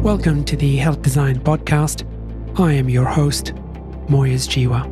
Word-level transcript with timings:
Welcome 0.00 0.44
to 0.46 0.56
the 0.56 0.78
Health 0.78 1.02
Design 1.02 1.40
Podcast. 1.40 2.06
I 2.58 2.72
am 2.72 2.88
your 2.88 3.04
host, 3.04 3.52
Moyez 4.08 4.48
Jiwa. 4.48 4.82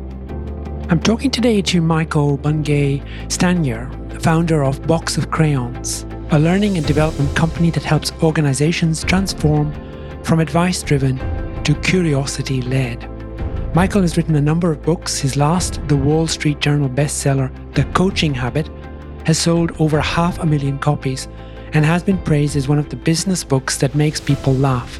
I'm 0.91 0.99
talking 0.99 1.31
today 1.31 1.63
to 1.63 1.81
Michael 1.81 2.37
Bungay 2.37 3.01
Stanier, 3.27 3.89
founder 4.21 4.63
of 4.63 4.85
Box 4.85 5.17
of 5.17 5.31
Crayons, 5.31 6.03
a 6.31 6.37
learning 6.37 6.77
and 6.77 6.85
development 6.85 7.35
company 7.35 7.71
that 7.71 7.81
helps 7.81 8.11
organizations 8.21 9.03
transform 9.03 9.73
from 10.23 10.39
advice 10.39 10.83
driven 10.83 11.17
to 11.63 11.73
curiosity 11.81 12.61
led. 12.61 13.09
Michael 13.73 14.03
has 14.03 14.15
written 14.15 14.35
a 14.35 14.41
number 14.41 14.71
of 14.71 14.83
books. 14.83 15.17
His 15.17 15.35
last, 15.35 15.81
the 15.87 15.97
Wall 15.97 16.27
Street 16.27 16.59
Journal 16.59 16.87
bestseller, 16.87 17.51
The 17.73 17.85
Coaching 17.95 18.35
Habit, 18.35 18.69
has 19.25 19.39
sold 19.39 19.71
over 19.79 19.99
half 20.01 20.37
a 20.37 20.45
million 20.45 20.77
copies 20.77 21.27
and 21.73 21.85
has 21.85 22.03
been 22.03 22.17
praised 22.19 22.55
as 22.55 22.67
one 22.67 22.79
of 22.79 22.89
the 22.89 22.95
business 22.95 23.43
books 23.43 23.77
that 23.77 23.95
makes 23.95 24.19
people 24.19 24.53
laugh. 24.53 24.99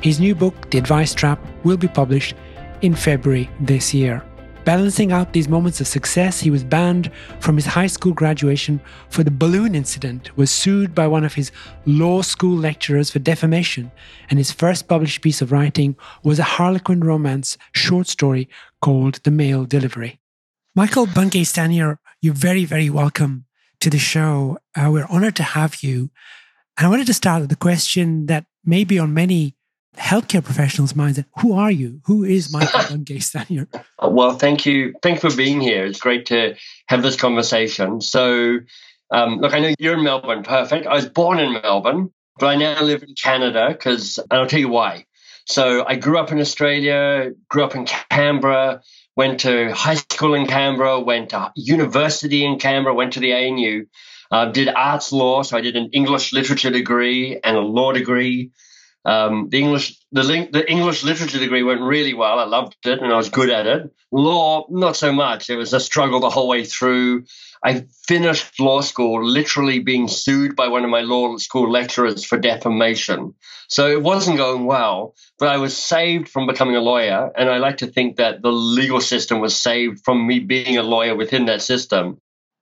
His 0.00 0.20
new 0.20 0.34
book, 0.34 0.70
The 0.70 0.78
Advice 0.78 1.14
Trap, 1.14 1.40
will 1.64 1.76
be 1.76 1.88
published 1.88 2.34
in 2.82 2.94
February 2.94 3.50
this 3.60 3.94
year. 3.94 4.22
Balancing 4.64 5.12
out 5.12 5.32
these 5.32 5.48
moments 5.48 5.80
of 5.80 5.86
success, 5.86 6.40
he 6.40 6.50
was 6.50 6.64
banned 6.64 7.12
from 7.38 7.54
his 7.54 7.66
high 7.66 7.86
school 7.86 8.12
graduation 8.12 8.80
for 9.08 9.22
the 9.22 9.30
balloon 9.30 9.76
incident, 9.76 10.36
was 10.36 10.50
sued 10.50 10.92
by 10.92 11.06
one 11.06 11.24
of 11.24 11.34
his 11.34 11.52
law 11.86 12.20
school 12.20 12.56
lecturers 12.56 13.08
for 13.08 13.20
defamation, 13.20 13.92
and 14.28 14.40
his 14.40 14.50
first 14.50 14.88
published 14.88 15.22
piece 15.22 15.40
of 15.40 15.52
writing 15.52 15.94
was 16.24 16.40
a 16.40 16.50
Harlequin 16.56 17.00
romance 17.00 17.56
short 17.72 18.08
story 18.08 18.48
called 18.82 19.20
The 19.22 19.30
Mail 19.30 19.64
Delivery. 19.66 20.18
Michael 20.74 21.06
Bungay 21.06 21.44
Stanier, 21.44 21.98
you're 22.20 22.34
very, 22.34 22.64
very 22.64 22.90
welcome 22.90 23.46
to 23.80 23.90
the 23.90 23.98
show. 23.98 24.58
Uh, 24.74 24.90
we're 24.90 25.06
honored 25.08 25.36
to 25.36 25.42
have 25.42 25.82
you. 25.82 26.10
And 26.76 26.86
I 26.86 26.90
wanted 26.90 27.06
to 27.06 27.14
start 27.14 27.40
with 27.40 27.50
the 27.50 27.56
question 27.56 28.26
that 28.26 28.46
may 28.64 28.84
be 28.84 28.98
on 28.98 29.14
many 29.14 29.54
healthcare 29.96 30.44
professionals' 30.44 30.94
minds. 30.94 31.20
Who 31.40 31.54
are 31.54 31.70
you? 31.70 32.00
Who 32.04 32.24
is 32.24 32.52
Michael 32.52 32.82
Bungay 32.88 33.18
Stanier? 33.18 33.66
Well, 34.02 34.36
thank 34.38 34.66
you. 34.66 34.94
Thank 35.02 35.22
you 35.22 35.30
for 35.30 35.36
being 35.36 35.60
here. 35.60 35.86
It's 35.86 36.00
great 36.00 36.26
to 36.26 36.54
have 36.88 37.02
this 37.02 37.16
conversation. 37.16 38.00
So, 38.00 38.58
um, 39.10 39.38
look, 39.38 39.54
I 39.54 39.60
know 39.60 39.74
you're 39.78 39.94
in 39.94 40.04
Melbourne. 40.04 40.42
Perfect. 40.42 40.86
I 40.86 40.94
was 40.94 41.08
born 41.08 41.38
in 41.38 41.52
Melbourne, 41.52 42.12
but 42.38 42.46
I 42.46 42.56
now 42.56 42.82
live 42.82 43.02
in 43.02 43.14
Canada 43.14 43.68
because, 43.68 44.18
and 44.18 44.32
I'll 44.32 44.46
tell 44.46 44.60
you 44.60 44.68
why. 44.68 45.06
So 45.46 45.84
I 45.86 45.94
grew 45.94 46.18
up 46.18 46.32
in 46.32 46.40
Australia, 46.40 47.32
grew 47.48 47.64
up 47.64 47.76
in 47.76 47.86
Canberra, 47.86 48.82
went 49.16 49.40
to 49.40 49.72
high 49.74 49.94
school 49.94 50.34
in 50.34 50.46
Canberra, 50.46 51.00
went 51.00 51.30
to 51.30 51.50
university 51.56 52.44
in 52.44 52.58
Canberra, 52.58 52.94
went 52.94 53.14
to 53.14 53.20
the 53.20 53.32
ANU, 53.32 53.86
uh, 54.30 54.46
did 54.46 54.68
arts 54.68 55.12
law. 55.12 55.42
So 55.42 55.56
I 55.56 55.62
did 55.62 55.76
an 55.76 55.90
English 55.92 56.32
literature 56.32 56.70
degree 56.70 57.40
and 57.42 57.56
a 57.56 57.60
law 57.60 57.92
degree. 57.92 58.50
Um, 59.04 59.48
the 59.50 59.60
English 59.60 59.96
the, 60.12 60.48
the 60.52 60.68
English 60.68 61.04
literature 61.04 61.38
degree 61.38 61.62
went 61.62 61.80
really 61.80 62.12
well. 62.12 62.38
I 62.38 62.44
loved 62.44 62.76
it 62.84 63.00
and 63.00 63.12
I 63.12 63.16
was 63.16 63.30
good 63.30 63.50
at 63.50 63.66
it. 63.66 63.90
Law, 64.10 64.66
not 64.68 64.96
so 64.96 65.12
much. 65.12 65.48
It 65.48 65.56
was 65.56 65.72
a 65.72 65.80
struggle 65.80 66.20
the 66.20 66.30
whole 66.30 66.48
way 66.48 66.64
through. 66.64 67.24
I 67.66 67.86
finished 68.06 68.60
law 68.60 68.80
school 68.80 69.26
literally 69.26 69.80
being 69.80 70.06
sued 70.06 70.54
by 70.54 70.68
one 70.68 70.84
of 70.84 70.90
my 70.90 71.00
law 71.00 71.36
school 71.38 71.70
lecturers 71.70 72.24
for 72.24 72.38
defamation. 72.38 73.34
So 73.68 73.90
it 73.90 74.00
wasn't 74.00 74.36
going 74.36 74.66
well, 74.66 75.14
but 75.40 75.48
I 75.48 75.56
was 75.56 75.76
saved 75.76 76.28
from 76.28 76.46
becoming 76.46 76.76
a 76.76 76.80
lawyer. 76.80 77.32
And 77.36 77.50
I 77.50 77.58
like 77.58 77.78
to 77.78 77.88
think 77.88 78.16
that 78.16 78.40
the 78.40 78.52
legal 78.52 79.00
system 79.00 79.40
was 79.40 79.56
saved 79.56 80.02
from 80.04 80.24
me 80.24 80.38
being 80.38 80.78
a 80.78 80.84
lawyer 80.84 81.16
within 81.16 81.46
that 81.46 81.60
system. 81.60 82.18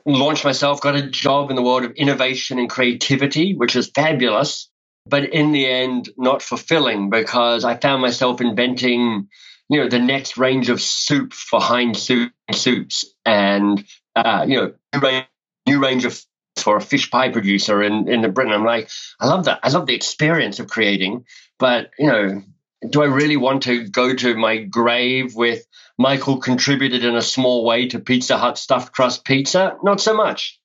Launched 0.07 0.45
myself, 0.45 0.81
got 0.81 0.97
a 0.97 1.11
job 1.11 1.51
in 1.51 1.57
the 1.57 1.63
world 1.63 1.85
of 1.85 1.93
innovation 1.93 2.59
and 2.59 2.71
creativity, 2.71 3.55
which 3.55 3.77
is 3.77 3.91
fabulous 3.95 4.71
but 5.07 5.25
in 5.25 5.53
the 5.53 5.67
end, 5.67 6.09
not 6.17 6.43
fulfilling 6.43 7.11
because 7.11 7.65
I 7.65 7.77
found 7.77 8.01
myself 8.01 8.41
inventing, 8.41 9.29
you 9.69 9.81
know, 9.81 9.89
the 9.89 9.99
next 9.99 10.39
range 10.39 10.71
of 10.71 10.81
soup 10.81 11.33
for 11.33 11.61
Heinz 11.61 12.03
soup, 12.03 12.33
soups 12.53 13.05
and, 13.25 13.85
uh, 14.17 14.45
you 14.49 14.57
know, 14.57 14.75
new 14.95 15.01
range, 15.01 15.27
new 15.67 15.83
range 15.83 16.05
of 16.05 16.21
for 16.57 16.77
a 16.77 16.81
fish 16.81 17.11
pie 17.11 17.31
producer 17.31 17.83
in, 17.83 18.09
in 18.09 18.23
the 18.23 18.29
Britain. 18.29 18.53
I'm 18.53 18.65
like, 18.65 18.89
I 19.21 19.27
love 19.27 19.47
that. 19.47 19.61
I 19.63 19.71
love 19.71 19.87
the 19.87 19.95
experience 19.95 20.61
of 20.61 20.69
creating, 20.69 21.25
but, 21.59 21.91
you 21.99 22.07
know, 22.07 22.43
do 22.89 23.03
I 23.03 23.07
really 23.07 23.37
want 23.37 23.63
to 23.65 23.89
go 23.89 24.15
to 24.15 24.37
my 24.37 24.59
grave 24.59 25.35
with 25.35 25.67
Michael 25.99 26.39
contributed 26.39 27.05
in 27.05 27.17
a 27.17 27.23
small 27.23 27.65
way 27.65 27.89
to 27.89 27.99
Pizza 27.99 28.37
Hut 28.37 28.59
stuffed 28.59 28.93
crust 28.93 29.25
pizza? 29.25 29.77
Not 29.83 30.01
so 30.01 30.15
much. 30.15 30.61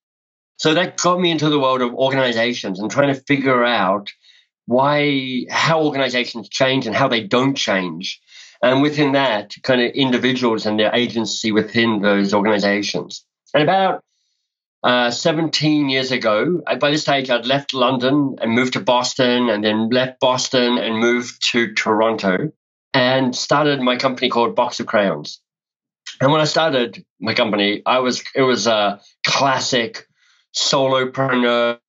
So 0.58 0.74
that 0.74 0.98
got 0.98 1.20
me 1.20 1.32
into 1.32 1.50
the 1.50 1.60
world 1.60 1.82
of 1.82 1.94
organizations 1.94 2.80
and 2.80 2.92
trying 2.92 3.14
to 3.14 3.22
figure 3.22 3.64
out 3.64 4.12
why, 4.66 5.46
how 5.50 5.84
organizations 5.84 6.50
change 6.50 6.86
and 6.86 6.96
how 6.96 7.08
they 7.08 7.24
don't 7.24 7.56
change. 7.56 8.22
And 8.62 8.82
within 8.82 9.14
that, 9.14 9.56
kind 9.64 9.82
of 9.82 9.92
individuals 9.94 10.66
and 10.66 10.78
their 10.78 10.94
agency 10.94 11.54
within 11.54 12.02
those 12.02 12.34
organizations. 12.34 13.26
And 13.54 13.64
about 13.64 14.04
uh, 14.84 15.12
17 15.12 15.90
years 15.90 16.12
ago, 16.12 16.62
by 16.80 16.92
this 16.92 17.02
stage, 17.02 17.30
I'd 17.30 17.46
left 17.46 17.74
London 17.74 18.38
and 18.42 18.52
moved 18.52 18.74
to 18.74 18.80
Boston, 18.80 19.50
and 19.50 19.64
then 19.64 19.90
left 19.90 20.20
Boston 20.20 20.78
and 20.78 20.98
moved 20.98 21.52
to 21.52 21.74
Toronto 21.74 22.52
and 22.94 23.36
started 23.36 23.82
my 23.82 23.98
company 23.98 24.30
called 24.30 24.56
Box 24.56 24.80
of 24.80 24.88
Crayons. 24.88 25.42
And 26.22 26.32
when 26.32 26.42
I 26.42 26.46
started 26.46 27.06
my 27.20 27.34
company, 27.34 27.82
I 27.86 28.00
was 28.00 28.24
it 28.34 28.42
was 28.42 28.68
a 28.68 29.00
classic 29.26 30.08
solopreneur 30.56 31.80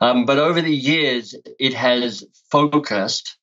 um, 0.00 0.26
but 0.26 0.38
over 0.38 0.60
the 0.60 0.74
years, 0.74 1.34
it 1.58 1.74
has 1.74 2.24
focused, 2.50 3.36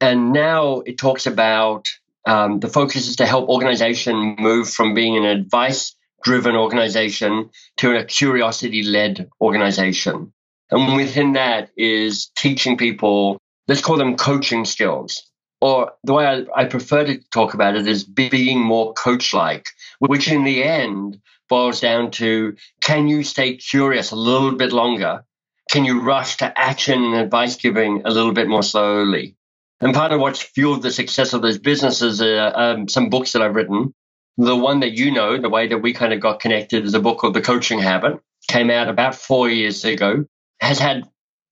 and 0.00 0.32
now 0.32 0.80
it 0.80 0.98
talks 0.98 1.26
about 1.26 1.86
um, 2.26 2.60
the 2.60 2.68
focus 2.68 3.08
is 3.08 3.16
to 3.16 3.26
help 3.26 3.48
organization 3.48 4.36
move 4.38 4.68
from 4.68 4.94
being 4.94 5.16
an 5.16 5.24
advice 5.24 5.94
driven 6.22 6.56
organization 6.56 7.50
to 7.78 7.96
a 7.96 8.04
curiosity 8.04 8.82
led 8.82 9.28
organization. 9.40 10.32
And 10.70 10.96
within 10.96 11.34
that 11.34 11.70
is 11.76 12.30
teaching 12.36 12.76
people, 12.76 13.38
let's 13.68 13.82
call 13.82 13.96
them 13.96 14.16
coaching 14.16 14.64
skills. 14.64 15.22
Or 15.60 15.92
the 16.04 16.12
way 16.12 16.26
I, 16.26 16.62
I 16.62 16.64
prefer 16.66 17.04
to 17.04 17.18
talk 17.32 17.54
about 17.54 17.76
it 17.76 17.86
is 17.86 18.04
being 18.04 18.60
more 18.60 18.92
coach 18.94 19.32
like, 19.32 19.66
which 20.00 20.30
in 20.30 20.44
the 20.44 20.62
end 20.64 21.20
boils 21.48 21.80
down 21.80 22.10
to 22.10 22.56
can 22.82 23.08
you 23.08 23.22
stay 23.22 23.56
curious 23.56 24.10
a 24.10 24.16
little 24.16 24.56
bit 24.56 24.72
longer 24.72 25.24
can 25.70 25.84
you 25.84 26.00
rush 26.00 26.36
to 26.38 26.58
action 26.58 27.02
and 27.02 27.14
advice 27.14 27.56
giving 27.56 28.02
a 28.04 28.10
little 28.10 28.32
bit 28.32 28.48
more 28.48 28.62
slowly? 28.62 29.36
And 29.80 29.94
part 29.94 30.12
of 30.12 30.20
what's 30.20 30.40
fueled 30.40 30.82
the 30.82 30.90
success 30.90 31.32
of 31.32 31.42
those 31.42 31.58
businesses 31.58 32.22
are 32.22 32.52
um, 32.54 32.88
some 32.88 33.10
books 33.10 33.32
that 33.32 33.42
I've 33.42 33.54
written. 33.54 33.92
The 34.38 34.56
one 34.56 34.80
that 34.80 34.92
you 34.92 35.10
know, 35.10 35.40
the 35.40 35.48
way 35.48 35.68
that 35.68 35.78
we 35.78 35.92
kind 35.92 36.12
of 36.12 36.20
got 36.20 36.40
connected 36.40 36.84
is 36.84 36.94
a 36.94 37.00
book 37.00 37.18
called 37.18 37.34
The 37.34 37.40
Coaching 37.40 37.78
Habit, 37.78 38.20
came 38.48 38.70
out 38.70 38.88
about 38.88 39.14
four 39.14 39.48
years 39.48 39.84
ago, 39.84 40.26
has 40.60 40.78
had 40.78 41.04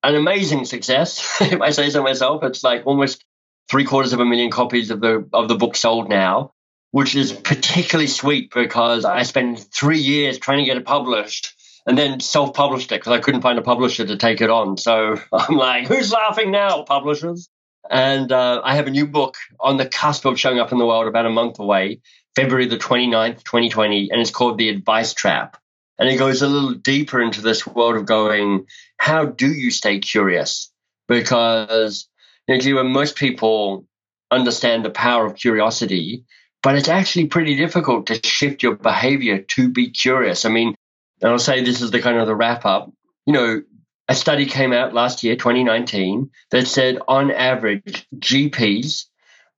an 0.02 0.14
amazing 0.14 0.66
success. 0.66 1.36
if 1.40 1.60
I 1.60 1.70
say 1.70 1.90
so 1.90 2.02
myself, 2.02 2.42
it's 2.44 2.62
like 2.62 2.86
almost 2.86 3.24
three 3.70 3.84
quarters 3.84 4.12
of 4.12 4.20
a 4.20 4.24
million 4.24 4.50
copies 4.50 4.90
of 4.90 5.00
the 5.00 5.26
of 5.32 5.48
the 5.48 5.56
book 5.56 5.76
sold 5.76 6.08
now, 6.08 6.52
which 6.90 7.16
is 7.16 7.32
particularly 7.32 8.06
sweet 8.06 8.52
because 8.52 9.04
I 9.04 9.22
spent 9.22 9.66
three 9.72 9.98
years 9.98 10.38
trying 10.38 10.58
to 10.58 10.64
get 10.64 10.76
it 10.76 10.84
published 10.84 11.54
and 11.86 11.98
then 11.98 12.20
self-published 12.20 12.92
it 12.92 13.00
because 13.00 13.12
I 13.12 13.20
couldn't 13.20 13.42
find 13.42 13.58
a 13.58 13.62
publisher 13.62 14.06
to 14.06 14.16
take 14.16 14.40
it 14.40 14.50
on. 14.50 14.76
So 14.76 15.16
I'm 15.32 15.56
like, 15.56 15.88
who's 15.88 16.12
laughing 16.12 16.50
now, 16.50 16.82
publishers? 16.82 17.48
And 17.90 18.32
uh, 18.32 18.62
I 18.64 18.76
have 18.76 18.86
a 18.86 18.90
new 18.90 19.06
book 19.06 19.36
on 19.60 19.76
the 19.76 19.86
cusp 19.86 20.24
of 20.24 20.40
showing 20.40 20.58
up 20.58 20.72
in 20.72 20.78
the 20.78 20.86
world 20.86 21.06
about 21.06 21.26
a 21.26 21.30
month 21.30 21.58
away, 21.58 22.00
February 22.36 22.66
the 22.66 22.76
29th, 22.76 23.44
2020, 23.44 24.10
and 24.10 24.20
it's 24.20 24.30
called 24.30 24.58
The 24.58 24.68
Advice 24.68 25.14
Trap. 25.14 25.56
And 25.98 26.08
it 26.08 26.16
goes 26.16 26.42
a 26.42 26.48
little 26.48 26.74
deeper 26.74 27.22
into 27.22 27.40
this 27.40 27.66
world 27.66 27.96
of 27.96 28.06
going, 28.06 28.66
how 28.96 29.26
do 29.26 29.46
you 29.46 29.70
stay 29.70 30.00
curious? 30.00 30.72
Because 31.06 32.08
you 32.48 32.74
know, 32.74 32.82
most 32.82 33.16
people 33.16 33.86
understand 34.30 34.84
the 34.84 34.90
power 34.90 35.26
of 35.26 35.36
curiosity, 35.36 36.24
but 36.62 36.76
it's 36.76 36.88
actually 36.88 37.26
pretty 37.26 37.56
difficult 37.56 38.06
to 38.06 38.20
shift 38.26 38.62
your 38.62 38.74
behavior 38.74 39.38
to 39.38 39.68
be 39.68 39.90
curious. 39.90 40.44
I 40.44 40.48
mean, 40.48 40.74
and 41.22 41.30
I'll 41.30 41.38
say 41.38 41.62
this 41.62 41.80
is 41.80 41.90
the 41.90 42.02
kind 42.02 42.18
of 42.18 42.26
the 42.26 42.34
wrap 42.34 42.66
up. 42.66 42.92
You 43.26 43.32
know, 43.32 43.62
a 44.08 44.14
study 44.14 44.46
came 44.46 44.72
out 44.72 44.92
last 44.92 45.22
year, 45.22 45.36
2019, 45.36 46.30
that 46.50 46.66
said 46.66 46.98
on 47.06 47.30
average, 47.30 48.06
GPs 48.16 49.06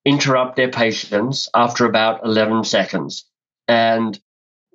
interrupt 0.06 0.56
their 0.56 0.70
patients 0.70 1.48
after 1.52 1.84
about 1.84 2.24
11 2.24 2.64
seconds. 2.64 3.26
And, 3.66 4.18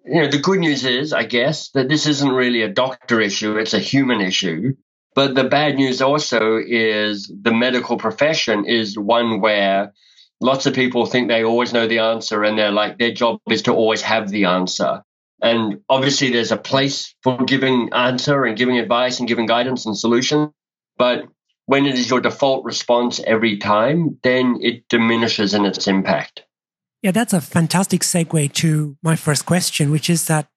you 0.06 0.22
know, 0.22 0.30
the 0.30 0.40
good 0.40 0.60
news 0.60 0.84
is, 0.84 1.14
I 1.14 1.24
guess, 1.24 1.70
that 1.70 1.88
this 1.88 2.06
isn't 2.06 2.30
really 2.30 2.64
a 2.64 2.68
doctor 2.68 3.22
issue, 3.22 3.58
it's 3.58 3.74
a 3.74 3.80
human 3.80 4.20
issue. 4.20 4.76
But 5.16 5.34
the 5.34 5.46
bad 5.46 5.76
news 5.76 6.02
also 6.02 6.58
is 6.58 7.32
the 7.34 7.54
medical 7.54 7.98
profession 7.98 8.66
is 8.66 8.98
one 8.98 9.42
where 9.42 9.94
lots 10.42 10.66
of 10.66 10.74
people 10.74 11.06
think 11.06 11.30
they 11.30 11.44
always 11.44 11.74
know 11.74 11.88
the 11.88 12.00
answer 12.00 12.44
and 12.44 12.58
they're 12.58 12.72
like, 12.72 12.98
their 12.98 13.14
job 13.14 13.40
is 13.50 13.64
to 13.64 13.74
always 13.74 14.02
have 14.02 14.30
the 14.30 14.46
answer. 14.46 15.02
And 15.42 15.82
obviously, 15.90 16.32
there's 16.32 16.52
a 16.52 16.58
place 16.58 17.16
for 17.24 17.38
giving 17.46 17.90
answer 17.94 18.44
and 18.44 18.58
giving 18.58 18.78
advice 18.80 19.20
and 19.20 19.28
giving 19.28 19.48
guidance 19.48 19.86
and 19.86 19.98
solution. 19.98 20.52
But 20.98 21.26
when 21.66 21.86
it 21.86 21.98
is 21.98 22.10
your 22.10 22.22
default 22.22 22.66
response 22.66 23.20
every 23.26 23.58
time, 23.58 24.18
then 24.24 24.58
it 24.62 24.88
diminishes 24.90 25.54
in 25.54 25.66
its 25.66 25.88
impact. 25.88 26.44
Yeah, 27.02 27.12
that's 27.12 27.34
a 27.34 27.42
fantastic 27.42 28.02
segue 28.02 28.54
to 28.54 28.98
my 29.02 29.16
first 29.16 29.46
question, 29.46 29.90
which 29.90 30.10
is 30.10 30.28
that 30.28 30.48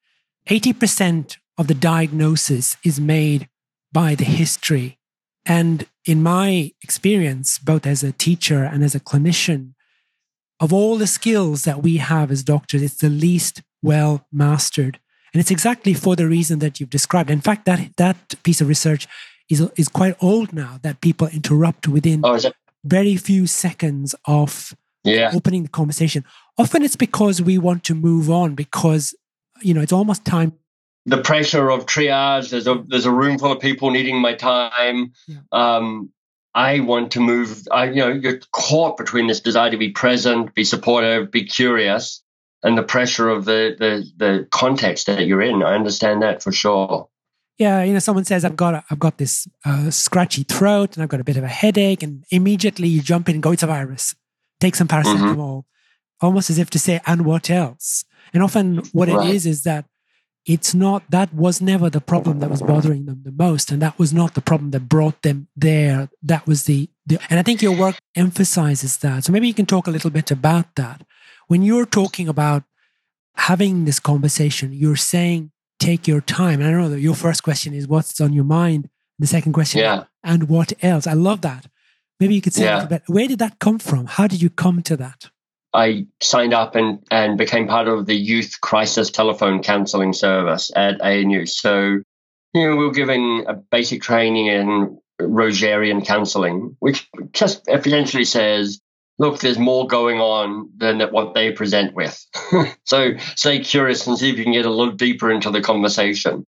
80% 0.49 1.39
of 1.57 1.69
the 1.69 1.75
diagnosis 1.75 2.77
is 2.85 3.01
made 3.01 3.49
by 3.93 4.15
the 4.15 4.25
history. 4.25 4.99
And 5.47 5.87
in 6.05 6.23
my 6.23 6.73
experience, 6.83 7.59
both 7.59 7.87
as 7.87 8.03
a 8.03 8.13
teacher 8.13 8.65
and 8.65 8.83
as 8.83 8.95
a 8.95 9.01
clinician, 9.01 9.75
of 10.61 10.73
all 10.73 10.97
the 10.97 11.07
skills 11.07 11.63
that 11.63 11.83
we 11.83 11.97
have 11.99 12.31
as 12.31 12.43
doctors, 12.43 12.83
it's 12.83 12.99
the 12.99 13.09
least 13.09 13.63
well 13.83 14.27
mastered. 14.33 14.99
And 15.33 15.41
it's 15.41 15.51
exactly 15.51 15.95
for 15.95 16.15
the 16.15 16.29
reason 16.29 16.61
that 16.61 16.79
you've 16.79 16.91
described. 16.91 17.31
In 17.31 17.41
fact, 17.41 17.65
that, 17.67 17.97
that 17.97 18.35
piece 18.43 18.61
of 18.61 18.69
research 18.69 19.09
is, 19.49 19.69
is 19.77 19.89
quite 19.89 20.17
old 20.21 20.53
now 20.53 20.79
that 20.83 21.01
people 21.01 21.29
interrupt 21.29 21.89
within 21.89 22.21
oh, 22.25 22.39
very 22.85 23.17
few 23.17 23.47
seconds 23.47 24.15
of 24.27 24.75
yeah. 25.05 25.31
opening 25.35 25.63
the 25.63 25.69
conversation. 25.69 26.25
Often 26.59 26.83
it's 26.83 26.97
because 26.97 27.43
we 27.43 27.59
want 27.59 27.85
to 27.85 27.95
move 27.95 28.31
on 28.31 28.55
because, 28.55 29.15
you 29.61 29.75
know, 29.75 29.81
it's 29.81 29.93
almost 29.93 30.25
time. 30.25 30.55
The 31.07 31.21
pressure 31.21 31.71
of 31.71 31.85
triage, 31.85 32.51
there's 32.51 32.67
a, 32.67 32.83
there's 32.87 33.05
a 33.05 33.11
room 33.11 33.39
full 33.39 33.53
of 33.53 33.61
people 33.61 33.91
needing 33.91 34.21
my 34.21 34.35
time. 34.35 35.13
Yeah. 35.27 35.39
Um, 35.53 36.11
I 36.55 36.81
want 36.81 37.11
to 37.13 37.21
move. 37.21 37.67
I, 37.73 37.87
you 37.87 37.97
know, 37.97 38.09
you're 38.09 38.39
caught 38.53 38.97
between 38.97 39.27
this 39.27 39.41
desire 39.41 39.71
to 39.71 39.77
be 39.77 39.91
present, 39.91 40.55
be 40.55 40.65
supportive, 40.65 41.31
be 41.31 41.45
curious, 41.45 42.23
and 42.63 42.79
the 42.79 42.83
pressure 42.83 43.29
of 43.29 43.45
the 43.45 43.75
the 43.77 44.05
the 44.17 44.49
context 44.53 45.07
that 45.07 45.27
you're 45.27 45.43
in. 45.43 45.65
I 45.65 45.75
understand 45.75 46.23
that 46.23 46.43
for 46.43 46.53
sure. 46.53 47.09
Yeah, 47.59 47.85
you 47.85 47.93
know, 47.93 48.01
someone 48.01 48.25
says 48.25 48.45
I've 48.45 48.57
got 48.57 48.75
a, 48.75 48.85
I've 48.91 48.99
got 48.99 49.19
this 49.19 49.47
uh, 49.65 49.91
scratchy 49.91 50.43
throat 50.43 50.97
and 50.97 51.03
I've 51.03 51.09
got 51.09 51.21
a 51.21 51.25
bit 51.25 51.37
of 51.37 51.45
a 51.45 51.49
headache, 51.49 52.03
and 52.03 52.25
immediately 52.31 52.89
you 52.89 53.01
jump 53.01 53.29
in 53.29 53.37
and 53.37 53.43
go, 53.43 53.53
"It's 53.53 53.63
a 53.63 53.69
virus." 53.69 54.15
Take 54.61 54.75
some 54.75 54.89
mm-hmm. 54.89 55.09
paracetamol, 55.09 55.37
mm-hmm. 55.37 56.27
almost 56.27 56.51
as 56.51 56.59
if 56.59 56.71
to 56.71 56.79
say, 56.79 57.01
"And 57.07 57.25
what 57.25 57.51
else?" 57.51 58.05
And 58.33 58.43
often, 58.43 58.79
what 58.93 59.09
right. 59.09 59.29
it 59.29 59.35
is 59.35 59.47
is 59.47 59.63
that 59.63 59.85
it's 60.47 60.75
not 60.75 61.03
that 61.11 61.33
was 61.33 61.61
never 61.61 61.89
the 61.89 62.01
problem 62.01 62.41
that 62.41 62.51
was 62.51 62.61
bothering 62.61 63.07
them 63.07 63.23
the 63.25 63.33
most 63.33 63.71
and 63.71 63.81
that 63.81 63.99
was 63.99 64.13
not 64.13 64.35
the 64.35 64.41
problem 64.41 64.71
that 64.73 64.89
brought 64.89 65.23
them 65.23 65.49
there 65.57 66.11
that 66.23 66.47
was 66.47 66.65
the, 66.65 66.89
the, 67.07 67.19
and 67.31 67.39
i 67.39 67.43
think 67.43 67.63
your 67.63 67.77
work 67.77 67.97
emphasizes 68.15 68.99
that 68.99 69.25
so 69.25 69.33
maybe 69.33 69.47
you 69.47 69.55
can 69.55 69.67
talk 69.67 69.87
a 69.87 69.91
little 69.91 70.11
bit 70.11 70.31
about 70.31 70.75
that 70.77 71.03
when 71.49 71.63
you're 71.63 71.87
talking 71.87 72.29
about 72.29 72.63
having 73.37 73.85
this 73.85 73.99
conversation 73.99 74.73
you're 74.73 74.97
saying 74.97 75.51
take 75.79 76.09
your 76.09 76.21
time 76.21 76.61
and 76.61 76.69
i 76.69 76.73
know 76.73 76.89
that 76.89 77.01
your 77.01 77.15
first 77.15 77.43
question 77.43 77.75
is 77.75 77.89
what's 77.89 78.21
on 78.21 78.33
your 78.33 78.45
mind 78.45 78.89
the 79.19 79.27
second 79.27 79.53
question 79.53 79.81
yeah. 79.81 80.05
and 80.23 80.49
what 80.49 80.73
else 80.83 81.07
i 81.07 81.13
love 81.13 81.41
that 81.43 81.67
maybe 82.21 82.35
you 82.35 82.41
could 82.41 82.55
say 82.55 82.65
yeah. 82.65 82.75
a 82.75 82.77
little 82.77 82.89
bit 82.89 83.03
where 83.07 83.29
did 83.29 83.39
that 83.39 83.59
come 83.59 83.79
from 83.79 84.07
how 84.07 84.27
did 84.27 84.41
you 84.41 84.51
come 84.51 84.83
to 84.83 84.97
that 84.97 85.31
I 85.75 86.07
signed 86.23 86.55
up 86.55 86.77
and, 86.77 87.05
and 87.11 87.37
became 87.37 87.67
part 87.67 87.89
of 87.89 88.07
the 88.07 88.15
youth 88.15 88.61
crisis 88.61 89.11
telephone 89.11 89.63
counseling 89.63 90.13
service 90.13 90.71
at 90.75 91.01
ANU. 91.01 91.47
So, 91.47 92.01
you 92.55 92.67
know, 92.71 92.77
we 92.77 92.87
were 92.87 92.93
giving 92.93 93.45
a 93.49 93.55
basic 93.55 94.01
training 94.01 94.47
in 94.47 94.99
Rogerian 95.21 96.07
counseling, 96.07 96.77
which 96.79 97.09
just 97.33 97.69
essentially 97.69 98.25
says, 98.25 98.81
look, 99.19 99.41
there's 99.41 99.59
more 99.59 99.87
going 99.87 100.21
on 100.21 100.71
than 100.77 101.01
what 101.01 101.35
they 101.35 101.53
present 101.53 101.95
with. 101.95 102.25
so 102.85 103.17
stay 103.37 103.61
curious 103.61 104.07
and 104.07 104.19
see 104.19 104.31
if 104.31 104.39
you 104.39 104.45
can 104.45 104.53
get 104.53 104.67
a 104.67 104.71
little 104.71 104.95
deeper 104.95 105.31
into 105.31 105.51
the 105.51 105.61
conversation. 105.61 106.45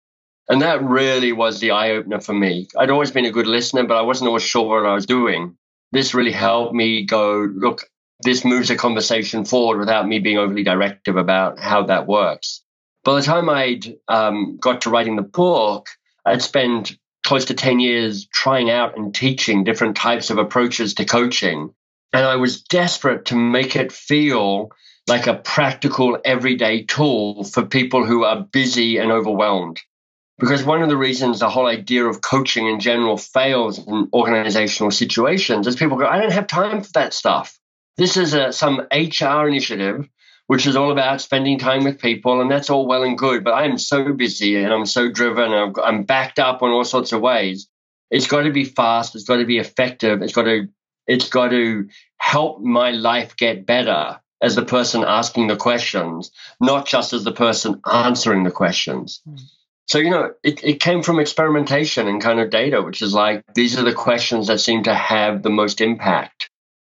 And 0.48 0.62
that 0.62 0.84
really 0.84 1.32
was 1.32 1.60
the 1.60 1.72
eye 1.72 1.92
opener 1.92 2.20
for 2.20 2.34
me. 2.34 2.68
I'd 2.78 2.92
always 2.92 3.12
been 3.12 3.26
a 3.26 3.32
good 3.32 3.48
listener, 3.48 3.84
but 3.84 3.98
I 3.98 4.02
wasn't 4.02 4.28
always 4.28 4.44
sure 4.44 4.82
what 4.82 4.90
I 4.90 4.94
was 4.94 5.06
doing. 5.06 5.58
This 5.92 6.14
really 6.14 6.32
helped 6.32 6.74
me 6.74 7.06
go, 7.06 7.50
look, 7.56 7.84
this 8.24 8.46
moves 8.46 8.70
a 8.70 8.76
conversation 8.76 9.46
forward 9.46 9.80
without 9.80 10.08
me 10.08 10.20
being 10.20 10.38
overly 10.38 10.64
directive 10.64 11.18
about 11.18 11.60
how 11.60 11.84
that 11.84 12.08
works. 12.08 12.62
By 13.04 13.16
the 13.16 13.22
time 13.22 13.50
I'd 13.50 13.98
um, 14.08 14.58
got 14.58 14.82
to 14.82 14.90
writing 14.90 15.16
the 15.16 15.22
book, 15.22 15.90
I'd 16.26 16.42
spent 16.42 16.98
close 17.26 17.46
to 17.46 17.54
10 17.54 17.80
years 17.80 18.28
trying 18.28 18.70
out 18.70 18.98
and 18.98 19.14
teaching 19.14 19.64
different 19.64 19.96
types 19.96 20.30
of 20.30 20.38
approaches 20.38 20.96
to 20.96 21.06
coaching. 21.06 21.74
And 22.14 22.26
I 22.26 22.36
was 22.38 22.62
desperate 22.62 23.26
to 23.26 23.36
make 23.36 23.76
it 23.76 23.92
feel 23.92 24.72
like 25.08 25.28
a 25.28 25.36
practical, 25.36 26.18
everyday 26.26 26.84
tool 26.84 27.44
for 27.44 27.66
people 27.66 28.06
who 28.06 28.24
are 28.24 28.42
busy 28.44 28.98
and 28.98 29.12
overwhelmed. 29.12 29.82
Because 30.38 30.64
one 30.64 30.82
of 30.82 30.90
the 30.90 30.98
reasons 30.98 31.40
the 31.40 31.50
whole 31.50 31.68
idea 31.68 32.06
of 32.06 32.22
coaching 32.22 32.68
in 32.68 32.80
general 32.80 33.18
fails 33.18 33.80
in 33.80 34.10
organizational 34.12 34.92
situations 34.92 35.68
is 35.68 35.76
people 35.76 35.98
go, 35.98 36.06
I 36.06 36.20
don't 36.20 36.34
have 36.34 36.48
time 36.48 36.82
for 36.82 36.92
that 36.96 37.14
stuff. 37.14 37.58
This 37.98 38.18
is 38.18 38.34
a, 38.34 38.52
some 38.52 38.88
HR 38.92 39.48
initiative, 39.48 40.10
which 40.48 40.68
is 40.68 40.76
all 40.76 40.92
about 40.92 41.22
spending 41.22 41.58
time 41.58 41.86
with 41.86 42.02
people, 42.02 42.42
and 42.42 42.52
that's 42.52 42.70
all 42.70 42.86
well 42.86 43.04
and 43.04 43.18
good. 43.18 43.46
But 43.46 43.54
I 43.54 43.66
am 43.66 43.78
so 43.78 44.12
busy 44.12 44.58
and 44.58 44.74
I'm 44.74 44.86
so 44.86 45.10
driven, 45.10 45.54
and 45.54 45.78
I'm 45.82 46.04
backed 46.04 46.40
up 46.40 46.62
in 46.62 46.70
all 46.70 46.84
sorts 46.84 47.14
of 47.14 47.22
ways. 47.22 47.70
It's 48.12 48.28
got 48.28 48.42
to 48.42 48.52
be 48.52 48.66
fast. 48.66 49.16
It's 49.16 49.24
got 49.24 49.38
to 49.38 49.46
be 49.46 49.58
effective. 49.58 50.22
It's 50.22 50.34
got 50.34 50.44
to 50.44 50.68
it's 51.08 51.30
got 51.30 51.50
to 51.50 51.90
help 52.18 52.62
my 52.62 52.92
life 52.92 53.36
get 53.38 53.66
better 53.66 54.20
as 54.42 54.56
the 54.56 54.66
person 54.66 55.04
asking 55.04 55.48
the 55.48 55.56
questions, 55.56 56.32
not 56.60 56.86
just 56.86 57.14
as 57.14 57.24
the 57.24 57.32
person 57.32 57.82
answering 57.86 58.44
the 58.44 58.52
questions. 58.52 59.22
Mm. 59.28 59.40
So, 59.88 60.00
you 60.00 60.10
know, 60.10 60.34
it, 60.44 60.64
it 60.64 60.80
came 60.80 61.04
from 61.04 61.20
experimentation 61.20 62.08
and 62.08 62.22
kind 62.22 62.40
of 62.40 62.50
data, 62.50 62.82
which 62.82 63.02
is 63.02 63.14
like 63.14 63.44
these 63.54 63.78
are 63.78 63.84
the 63.84 63.94
questions 63.94 64.48
that 64.48 64.60
seem 64.60 64.84
to 64.84 64.94
have 64.94 65.44
the 65.44 65.50
most 65.50 65.80
impact. 65.80 66.50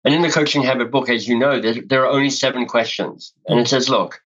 And 0.05 0.15
in 0.15 0.23
the 0.23 0.31
Coaching 0.31 0.63
Habit 0.63 0.91
book, 0.91 1.09
as 1.09 1.29
you 1.29 1.39
know, 1.39 1.61
there, 1.61 1.75
there 1.75 2.05
are 2.05 2.13
only 2.13 2.31
seven 2.31 2.67
questions. 2.67 3.33
And 3.47 3.61
it 3.61 3.69
says, 3.69 3.89
look, 3.89 4.23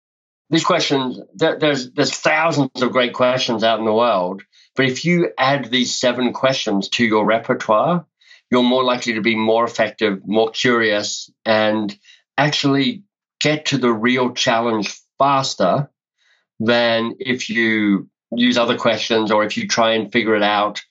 these 0.50 0.66
questions, 0.66 1.20
there, 1.34 1.58
there's, 1.58 1.92
there's 1.92 2.14
thousands 2.14 2.82
of 2.82 2.92
great 2.92 3.14
questions 3.14 3.64
out 3.64 3.80
in 3.80 3.86
the 3.86 3.94
world. 3.94 4.44
But 4.76 4.86
if 4.86 5.06
you 5.06 5.32
add 5.38 5.66
these 5.66 5.96
seven 5.96 6.34
questions 6.34 6.90
to 6.90 7.06
your 7.06 7.26
repertoire, 7.26 8.06
you're 8.52 8.64
more 8.64 8.84
likely 8.84 9.14
to 9.14 9.22
be 9.22 9.36
more 9.36 9.64
effective, 9.64 10.20
more 10.26 10.52
curious, 10.52 11.32
and 11.46 11.98
actually 12.38 13.04
get 13.40 13.68
to 13.68 13.78
the 13.78 13.92
real 13.92 14.34
challenge 14.34 15.00
faster 15.18 15.90
than 16.60 17.16
if 17.20 17.50
you 17.50 18.10
use 18.36 18.58
other 18.58 18.78
questions 18.78 19.32
or 19.32 19.44
if 19.44 19.58
you 19.58 19.68
try 19.68 19.94
and 19.94 20.12
figure 20.12 20.36
it 20.36 20.44
out 20.44 20.82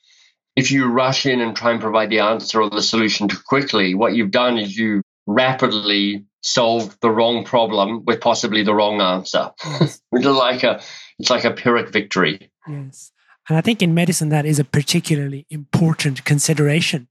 if 0.57 0.71
you 0.71 0.87
rush 0.87 1.27
in 1.27 1.41
and 1.41 1.57
try 1.57 1.71
and 1.71 1.81
provide 1.81 2.11
the 2.11 2.21
answer 2.21 2.61
or 2.61 2.71
the 2.71 2.83
solution 2.83 3.29
too 3.29 3.39
quickly, 3.47 3.95
what 3.95 4.15
you've 4.15 4.31
done 4.31 4.59
is 4.59 4.77
you 4.77 5.03
rapidly 5.27 6.27
solved 6.43 7.01
the 7.01 7.11
wrong 7.11 7.45
problem 7.45 8.05
with 8.05 8.21
possibly 8.21 8.63
the 8.63 8.75
wrong 8.75 9.01
answer. 9.01 9.53
Which 10.11 10.25
like 10.25 10.63
a 10.63 10.83
it's 11.19 11.31
like 11.31 11.45
a 11.45 11.51
pyrrhic 11.51 11.91
victory. 11.91 12.51
Yes. 12.69 13.13
And 13.49 13.57
I 13.57 13.61
think 13.61 13.83
in 13.83 13.95
medicine 13.95 14.29
that 14.31 14.47
is 14.47 14.59
a 14.59 14.65
particularly 14.65 15.47
important 15.51 16.25
consideration. 16.25 17.09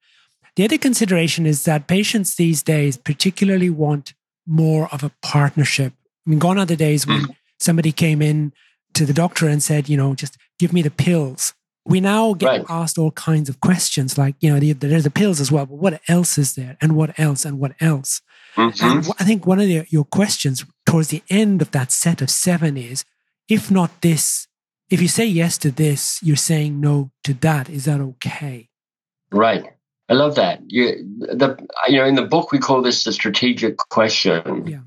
The 0.60 0.66
other 0.66 0.78
consideration 0.78 1.46
is 1.46 1.64
that 1.64 1.88
patients 1.88 2.36
these 2.36 2.62
days 2.62 2.98
particularly 2.98 3.70
want 3.70 4.14
more 4.46 4.90
of 4.92 5.06
a 5.06 5.12
partnership. 5.22 5.94
I 6.28 6.30
mean, 6.30 6.40
gone 6.40 6.60
are 6.60 6.66
the 6.66 6.76
days 6.76 7.08
when 7.08 7.22
mm. 7.22 7.36
somebody 7.62 7.94
came 7.94 8.22
in 8.22 8.52
to 8.94 9.06
the 9.06 9.14
doctor 9.14 9.48
and 9.48 9.64
said, 9.64 9.88
you 9.88 9.96
know, 9.96 10.16
just 10.16 10.36
give 10.60 10.74
me 10.74 10.82
the 10.82 10.92
pills 10.92 11.54
we 11.86 12.02
now 12.02 12.34
get 12.34 12.48
right. 12.48 12.66
asked 12.70 12.98
all 12.98 13.12
kinds 13.12 13.48
of 13.48 13.62
questions 13.62 14.18
like 14.18 14.36
you 14.42 14.52
know 14.52 14.60
the, 14.60 14.74
there's 14.74 15.06
the 15.06 15.10
pills 15.10 15.40
as 15.40 15.50
well 15.50 15.66
but 15.66 15.78
what 15.78 16.02
else 16.08 16.38
is 16.38 16.56
there 16.56 16.78
and 16.82 16.94
what 16.94 17.18
else 17.18 17.46
and 17.46 17.58
what 17.58 17.72
else 17.80 18.22
mm-hmm. 18.56 18.86
and 18.86 19.08
i 19.18 19.24
think 19.24 19.48
one 19.48 19.60
of 19.60 19.66
the, 19.66 19.86
your 19.90 20.04
questions 20.04 20.66
towards 20.86 21.08
the 21.08 21.24
end 21.30 21.62
of 21.62 21.72
that 21.72 21.92
set 21.92 22.22
of 22.22 22.30
seven 22.30 22.76
is 22.76 23.06
if 23.48 23.72
not 23.72 24.02
this 24.02 24.48
if 24.90 25.02
you 25.02 25.08
say 25.08 25.26
yes 25.26 25.58
to 25.58 25.72
this 25.72 26.20
you're 26.22 26.36
saying 26.36 26.80
no 26.82 27.12
to 27.24 27.34
that 27.34 27.70
is 27.70 27.86
that 27.86 28.02
okay 28.02 28.68
right 29.32 29.74
i 30.10 30.14
love 30.14 30.36
that 30.36 30.62
you 30.68 30.88
the 31.20 31.58
you 31.88 31.98
know 31.98 32.06
in 32.06 32.16
the 32.16 32.26
book 32.26 32.52
we 32.52 32.60
call 32.60 32.82
this 32.82 33.04
the 33.04 33.14
strategic 33.14 33.78
question 33.78 34.68
yeah. 34.68 34.80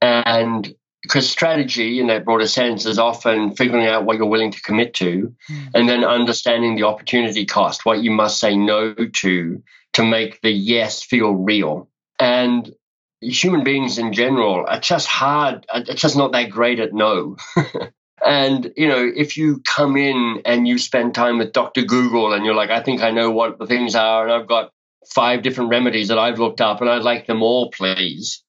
and 0.00 0.74
because 1.04 1.28
strategy 1.28 2.00
in 2.00 2.06
that 2.06 2.24
broader 2.24 2.46
sense 2.46 2.86
is 2.86 2.98
often 2.98 3.54
figuring 3.54 3.86
out 3.86 4.06
what 4.06 4.16
you're 4.16 4.26
willing 4.26 4.50
to 4.50 4.62
commit 4.62 4.94
to 4.94 5.34
mm. 5.50 5.70
and 5.74 5.86
then 5.86 6.02
understanding 6.02 6.76
the 6.76 6.84
opportunity 6.84 7.44
cost, 7.44 7.84
what 7.84 8.02
you 8.02 8.10
must 8.10 8.40
say 8.40 8.56
no 8.56 8.94
to 8.94 9.62
to 9.92 10.04
make 10.04 10.40
the 10.40 10.50
yes 10.50 11.02
feel 11.02 11.30
real. 11.30 11.88
And 12.18 12.72
human 13.20 13.64
beings 13.64 13.98
in 13.98 14.14
general 14.14 14.64
are 14.66 14.80
just 14.80 15.06
hard, 15.06 15.66
are 15.72 15.82
just 15.82 16.16
not 16.16 16.32
that 16.32 16.50
great 16.50 16.80
at 16.80 16.94
no. 16.94 17.36
and, 18.24 18.72
you 18.76 18.88
know, 18.88 19.10
if 19.14 19.36
you 19.36 19.60
come 19.66 19.96
in 19.96 20.42
and 20.44 20.66
you 20.66 20.78
spend 20.78 21.14
time 21.14 21.38
with 21.38 21.52
Dr. 21.52 21.82
Google 21.82 22.32
and 22.32 22.44
you're 22.44 22.54
like, 22.54 22.70
I 22.70 22.82
think 22.82 23.02
I 23.02 23.10
know 23.10 23.30
what 23.30 23.58
the 23.58 23.66
things 23.66 23.94
are 23.94 24.24
and 24.24 24.32
I've 24.32 24.48
got 24.48 24.70
five 25.14 25.42
different 25.42 25.70
remedies 25.70 26.08
that 26.08 26.18
I've 26.18 26.38
looked 26.38 26.60
up 26.60 26.80
and 26.80 26.88
I'd 26.88 27.02
like 27.02 27.26
them 27.26 27.42
all, 27.42 27.70
please 27.70 28.44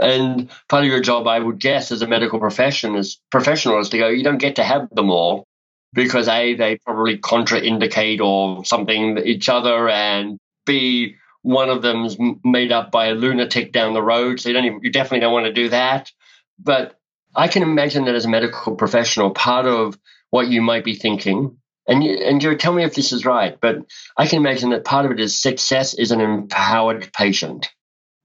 and 0.00 0.50
part 0.68 0.84
of 0.84 0.90
your 0.90 1.00
job, 1.00 1.26
I 1.26 1.38
would 1.38 1.58
guess, 1.58 1.92
as 1.92 2.02
a 2.02 2.06
medical 2.06 2.40
profession, 2.40 2.96
is 2.96 3.20
professional, 3.30 3.78
is 3.78 3.90
to 3.90 3.98
go. 3.98 4.08
You 4.08 4.24
don't 4.24 4.38
get 4.38 4.56
to 4.56 4.64
have 4.64 4.88
them 4.90 5.10
all 5.10 5.46
because 5.92 6.28
a 6.28 6.54
they 6.54 6.78
probably 6.78 7.18
contraindicate 7.18 8.20
or 8.20 8.64
something 8.64 9.18
each 9.18 9.48
other, 9.48 9.88
and 9.88 10.38
be 10.66 11.16
one 11.42 11.68
of 11.68 11.82
them's 11.82 12.16
made 12.44 12.72
up 12.72 12.90
by 12.90 13.06
a 13.06 13.14
lunatic 13.14 13.72
down 13.72 13.94
the 13.94 14.02
road. 14.02 14.40
So 14.40 14.48
you 14.48 14.54
don't 14.54 14.64
even, 14.64 14.80
you 14.82 14.90
definitely 14.90 15.20
don't 15.20 15.32
want 15.32 15.46
to 15.46 15.52
do 15.52 15.68
that. 15.70 16.10
But 16.58 16.98
I 17.34 17.48
can 17.48 17.62
imagine 17.62 18.04
that 18.04 18.14
as 18.14 18.24
a 18.24 18.28
medical 18.28 18.74
professional, 18.76 19.30
part 19.30 19.66
of 19.66 19.98
what 20.30 20.48
you 20.48 20.62
might 20.62 20.84
be 20.84 20.94
thinking, 20.94 21.58
and 21.86 22.04
you, 22.04 22.14
and 22.16 22.42
you 22.42 22.54
tell 22.56 22.72
me 22.72 22.84
if 22.84 22.94
this 22.94 23.12
is 23.12 23.24
right, 23.24 23.58
but 23.60 23.78
I 24.16 24.26
can 24.26 24.38
imagine 24.38 24.70
that 24.70 24.84
part 24.84 25.06
of 25.06 25.12
it 25.12 25.20
is 25.20 25.40
success 25.40 25.94
is 25.94 26.12
an 26.12 26.20
empowered 26.20 27.12
patient, 27.12 27.68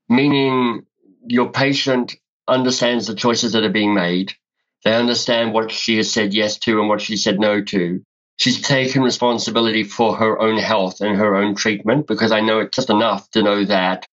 meaning 0.09 0.85
your 1.27 1.51
patient 1.51 2.15
understands 2.47 3.07
the 3.07 3.15
choices 3.15 3.53
that 3.53 3.63
are 3.63 3.69
being 3.69 3.93
made. 3.93 4.33
They 4.83 4.93
understand 4.93 5.53
what 5.53 5.71
she 5.71 5.97
has 5.97 6.11
said 6.11 6.33
yes 6.33 6.59
to 6.59 6.79
and 6.79 6.89
what 6.89 7.01
she 7.01 7.17
said 7.17 7.39
no 7.39 7.61
to. 7.63 8.03
She's 8.37 8.61
taken 8.61 9.01
responsibility 9.01 9.83
for 9.83 10.15
her 10.15 10.39
own 10.39 10.57
health 10.57 11.01
and 11.01 11.17
her 11.17 11.35
own 11.35 11.55
treatment 11.55 12.05
because 12.05 12.31
I 12.31 12.41
know 12.41 12.59
it's 12.59 12.75
just 12.75 12.89
enough 12.89 13.29
to 13.31 13.41
know 13.41 13.65
that 13.65 14.05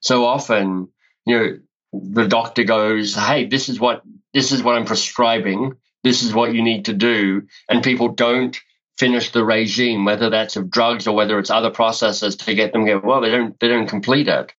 so 0.00 0.24
often, 0.24 0.88
you 1.24 1.38
know, 1.38 1.58
the 1.92 2.28
doctor 2.28 2.64
goes, 2.64 3.14
Hey, 3.14 3.46
this 3.46 3.68
is 3.68 3.80
what, 3.80 4.02
this 4.34 4.52
is 4.52 4.62
what 4.62 4.76
I'm 4.76 4.84
prescribing. 4.84 5.74
This 6.02 6.22
is 6.22 6.34
what 6.34 6.54
you 6.54 6.62
need 6.62 6.86
to 6.86 6.92
do. 6.92 7.42
And 7.68 7.82
people 7.82 8.08
don't 8.08 8.58
finish 8.98 9.30
the 9.30 9.44
regime, 9.44 10.04
whether 10.04 10.30
that's 10.30 10.56
of 10.56 10.70
drugs 10.70 11.06
or 11.06 11.14
whether 11.14 11.38
it's 11.38 11.50
other 11.50 11.70
processes 11.70 12.36
to 12.36 12.54
get 12.54 12.72
them 12.72 12.84
get, 12.84 13.04
well, 13.04 13.20
they 13.20 13.30
don't, 13.30 13.58
they 13.60 13.68
don't 13.68 13.88
complete 13.88 14.28
it. 14.28 14.52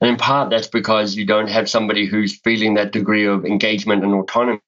And 0.00 0.10
in 0.10 0.16
part, 0.16 0.50
that's 0.50 0.68
because 0.68 1.16
you 1.16 1.26
don't 1.26 1.48
have 1.48 1.68
somebody 1.68 2.06
who's 2.06 2.38
feeling 2.38 2.74
that 2.74 2.92
degree 2.92 3.26
of 3.26 3.44
engagement 3.44 4.04
and 4.04 4.14
autonomy. 4.14 4.60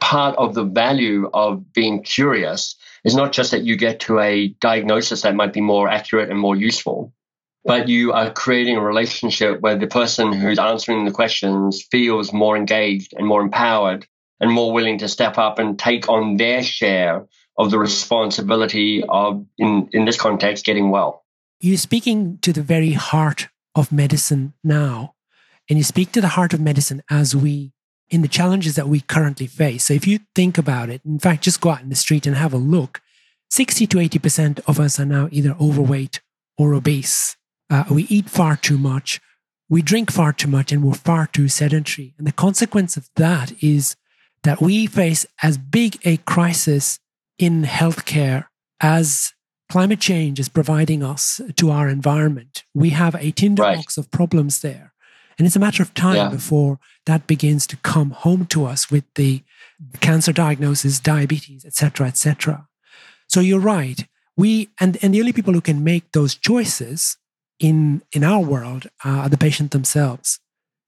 Part 0.00 0.36
of 0.36 0.54
the 0.54 0.64
value 0.64 1.28
of 1.34 1.72
being 1.72 2.04
curious 2.04 2.76
is 3.04 3.16
not 3.16 3.32
just 3.32 3.50
that 3.50 3.64
you 3.64 3.76
get 3.76 4.00
to 4.00 4.20
a 4.20 4.48
diagnosis 4.60 5.22
that 5.22 5.34
might 5.34 5.52
be 5.52 5.60
more 5.60 5.88
accurate 5.88 6.30
and 6.30 6.38
more 6.38 6.54
useful, 6.54 7.12
but 7.64 7.88
you 7.88 8.12
are 8.12 8.30
creating 8.30 8.76
a 8.76 8.80
relationship 8.80 9.60
where 9.60 9.76
the 9.76 9.86
person 9.86 10.32
who's 10.32 10.58
answering 10.58 11.04
the 11.04 11.10
questions 11.10 11.84
feels 11.90 12.32
more 12.32 12.56
engaged 12.56 13.12
and 13.16 13.26
more 13.26 13.42
empowered 13.42 14.06
and 14.40 14.50
more 14.50 14.72
willing 14.72 14.98
to 14.98 15.08
step 15.08 15.38
up 15.38 15.58
and 15.58 15.78
take 15.78 16.08
on 16.08 16.36
their 16.36 16.62
share 16.62 17.26
of 17.58 17.70
the 17.70 17.78
responsibility 17.78 19.02
of, 19.08 19.44
in, 19.58 19.88
in 19.92 20.04
this 20.04 20.16
context, 20.16 20.64
getting 20.64 20.90
well. 20.90 21.24
You're 21.60 21.76
speaking 21.76 22.38
to 22.42 22.52
the 22.52 22.62
very 22.62 22.92
heart 22.92 23.48
of 23.74 23.90
medicine 23.90 24.54
now. 24.62 25.14
And 25.68 25.76
you 25.76 25.84
speak 25.84 26.12
to 26.12 26.20
the 26.20 26.28
heart 26.28 26.54
of 26.54 26.60
medicine 26.60 27.02
as 27.10 27.34
we, 27.34 27.72
in 28.08 28.22
the 28.22 28.28
challenges 28.28 28.76
that 28.76 28.88
we 28.88 29.00
currently 29.00 29.46
face. 29.46 29.84
So 29.84 29.94
if 29.94 30.06
you 30.06 30.20
think 30.34 30.56
about 30.56 30.88
it, 30.88 31.02
in 31.04 31.18
fact, 31.18 31.42
just 31.42 31.60
go 31.60 31.70
out 31.70 31.82
in 31.82 31.90
the 31.90 31.96
street 31.96 32.26
and 32.26 32.36
have 32.36 32.54
a 32.54 32.58
look. 32.58 33.02
60 33.50 33.86
to 33.88 33.96
80% 33.96 34.60
of 34.66 34.78
us 34.78 35.00
are 35.00 35.04
now 35.04 35.28
either 35.32 35.56
overweight 35.60 36.20
or 36.56 36.74
obese. 36.74 37.36
Uh, 37.70 37.84
we 37.90 38.04
eat 38.04 38.30
far 38.30 38.56
too 38.56 38.78
much, 38.78 39.20
we 39.68 39.82
drink 39.82 40.10
far 40.10 40.32
too 40.32 40.48
much, 40.48 40.72
and 40.72 40.82
we're 40.82 40.94
far 40.94 41.26
too 41.26 41.48
sedentary. 41.48 42.14
And 42.16 42.26
the 42.26 42.32
consequence 42.32 42.96
of 42.96 43.08
that 43.16 43.52
is 43.62 43.96
that 44.42 44.60
we 44.60 44.86
face 44.86 45.26
as 45.42 45.58
big 45.58 45.98
a 46.04 46.16
crisis 46.18 46.98
in 47.38 47.64
healthcare 47.64 48.46
as 48.80 49.32
climate 49.68 50.00
change 50.00 50.40
is 50.40 50.48
providing 50.48 51.02
us 51.02 51.40
to 51.56 51.70
our 51.70 51.88
environment. 51.88 52.64
We 52.74 52.90
have 52.90 53.14
a 53.16 53.30
tinderbox 53.32 53.98
right. 53.98 53.98
of 53.98 54.10
problems 54.10 54.60
there. 54.60 54.92
And 55.38 55.46
it's 55.46 55.56
a 55.56 55.60
matter 55.60 55.82
of 55.82 55.94
time 55.94 56.16
yeah. 56.16 56.28
before 56.30 56.80
that 57.06 57.26
begins 57.26 57.66
to 57.68 57.76
come 57.76 58.10
home 58.10 58.46
to 58.46 58.64
us 58.64 58.90
with 58.90 59.04
the 59.14 59.42
cancer 60.00 60.32
diagnosis, 60.32 60.98
diabetes, 60.98 61.64
etc., 61.64 62.08
etc. 62.08 62.66
So 63.28 63.40
you're 63.40 63.60
right. 63.60 64.04
We 64.36 64.70
and, 64.80 64.98
and 65.02 65.14
the 65.14 65.20
only 65.20 65.32
people 65.32 65.52
who 65.52 65.60
can 65.60 65.84
make 65.84 66.10
those 66.12 66.34
choices 66.34 67.16
in 67.58 68.02
in 68.12 68.24
our 68.24 68.40
world 68.40 68.86
uh, 69.04 69.08
are 69.08 69.28
the 69.28 69.38
patient 69.38 69.70
themselves. 69.70 70.40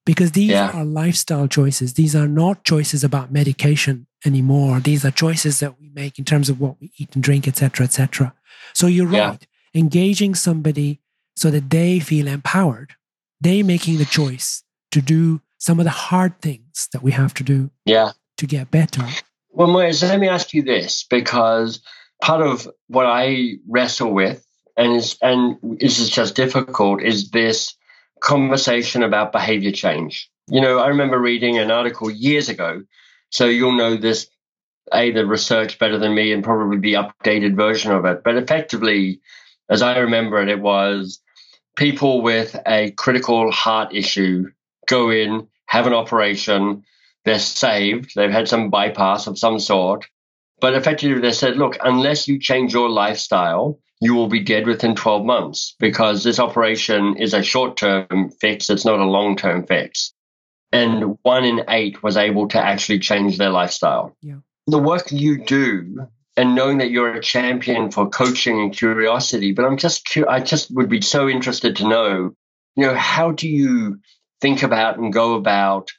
Because 0.03 0.31
these 0.31 0.49
yeah. 0.49 0.71
are 0.71 0.83
lifestyle 0.83 1.47
choices. 1.47 1.93
These 1.93 2.15
are 2.15 2.27
not 2.27 2.63
choices 2.63 3.03
about 3.03 3.31
medication 3.31 4.07
anymore. 4.25 4.79
These 4.79 5.05
are 5.05 5.11
choices 5.11 5.59
that 5.59 5.79
we 5.79 5.89
make 5.89 6.17
in 6.17 6.25
terms 6.25 6.49
of 6.49 6.59
what 6.59 6.81
we 6.81 6.91
eat 6.97 7.13
and 7.13 7.23
drink, 7.23 7.47
etc., 7.47 7.85
etc. 7.85 8.33
So 8.73 8.87
you're 8.87 9.05
right. 9.05 9.47
Yeah. 9.73 9.79
Engaging 9.79 10.33
somebody 10.33 11.01
so 11.35 11.51
that 11.51 11.69
they 11.69 11.99
feel 11.99 12.27
empowered, 12.27 12.95
they 13.39 13.61
making 13.61 13.99
the 13.99 14.05
choice 14.05 14.63
to 14.91 15.01
do 15.01 15.41
some 15.59 15.79
of 15.79 15.85
the 15.85 15.91
hard 15.91 16.41
things 16.41 16.89
that 16.91 17.03
we 17.03 17.11
have 17.11 17.33
to 17.35 17.43
do 17.43 17.69
yeah. 17.85 18.11
to 18.37 18.47
get 18.47 18.71
better. 18.71 19.07
Well, 19.49 19.67
Moyez, 19.67 20.01
let 20.01 20.19
me 20.19 20.27
ask 20.27 20.53
you 20.53 20.63
this 20.63 21.05
because 21.09 21.81
part 22.21 22.41
of 22.41 22.67
what 22.87 23.05
I 23.05 23.57
wrestle 23.67 24.11
with 24.11 24.45
and 24.77 24.95
is 24.95 25.17
and 25.21 25.57
this 25.79 25.99
is 25.99 26.09
just 26.09 26.35
difficult 26.35 27.01
is 27.01 27.31
this 27.31 27.75
conversation 28.19 29.03
about 29.03 29.31
behavior 29.31 29.71
change. 29.71 30.29
You 30.47 30.61
know, 30.61 30.79
I 30.79 30.87
remember 30.87 31.19
reading 31.19 31.57
an 31.57 31.71
article 31.71 32.09
years 32.09 32.49
ago, 32.49 32.83
so 33.29 33.45
you'll 33.45 33.77
know 33.77 33.97
this 33.97 34.27
a 34.93 35.11
the 35.11 35.25
research 35.25 35.79
better 35.79 35.97
than 35.97 36.13
me 36.13 36.33
and 36.33 36.43
probably 36.43 36.79
the 36.79 36.93
updated 36.93 37.55
version 37.55 37.91
of 37.91 38.05
it. 38.05 38.23
But 38.23 38.37
effectively, 38.37 39.21
as 39.69 39.81
I 39.81 39.99
remember 39.99 40.41
it, 40.41 40.49
it 40.49 40.59
was 40.59 41.21
people 41.75 42.21
with 42.21 42.55
a 42.67 42.91
critical 42.91 43.51
heart 43.51 43.93
issue 43.93 44.47
go 44.87 45.09
in, 45.09 45.47
have 45.65 45.87
an 45.87 45.93
operation, 45.93 46.83
they're 47.23 47.39
saved, 47.39 48.13
they've 48.15 48.31
had 48.31 48.47
some 48.47 48.69
bypass 48.69 49.27
of 49.27 49.39
some 49.39 49.59
sort. 49.59 50.05
But 50.59 50.75
effectively, 50.75 51.19
they 51.21 51.31
said, 51.31 51.57
look, 51.57 51.77
unless 51.81 52.27
you 52.27 52.39
change 52.39 52.73
your 52.73 52.89
lifestyle, 52.89 53.79
you 54.01 54.15
will 54.15 54.27
be 54.27 54.41
dead 54.41 54.67
within 54.67 54.95
12 54.95 55.25
months 55.25 55.75
because 55.79 56.23
this 56.23 56.39
operation 56.39 57.17
is 57.17 57.33
a 57.33 57.43
short 57.43 57.77
term 57.77 58.31
fix, 58.41 58.69
it's 58.69 58.85
not 58.85 58.99
a 58.99 59.05
long 59.05 59.37
term 59.37 59.65
fix. 59.65 60.13
And 60.73 61.17
one 61.21 61.45
in 61.45 61.65
eight 61.69 62.01
was 62.01 62.17
able 62.17 62.47
to 62.49 62.59
actually 62.59 62.99
change 62.99 63.37
their 63.37 63.49
lifestyle. 63.49 64.15
Yeah 64.21 64.37
the 64.67 64.79
work 64.79 65.11
you 65.11 65.43
do 65.43 66.07
and 66.37 66.55
knowing 66.55 66.77
that 66.77 66.91
you're 66.91 67.13
a 67.13 67.21
champion 67.21 67.91
for 67.91 68.09
coaching 68.09 68.59
and 68.59 68.73
curiosity. 68.73 69.51
But 69.51 69.65
I'm 69.65 69.77
just, 69.77 70.17
I 70.27 70.39
just 70.39 70.71
would 70.71 70.89
be 70.89 71.01
so 71.01 71.27
interested 71.27 71.77
to 71.77 71.87
know, 71.87 72.35
you 72.75 72.85
know, 72.85 72.95
how 72.95 73.31
do 73.31 73.49
you 73.49 73.99
think 74.39 74.63
about 74.63 74.97
and 74.97 75.11
go 75.11 75.35
about 75.35 75.89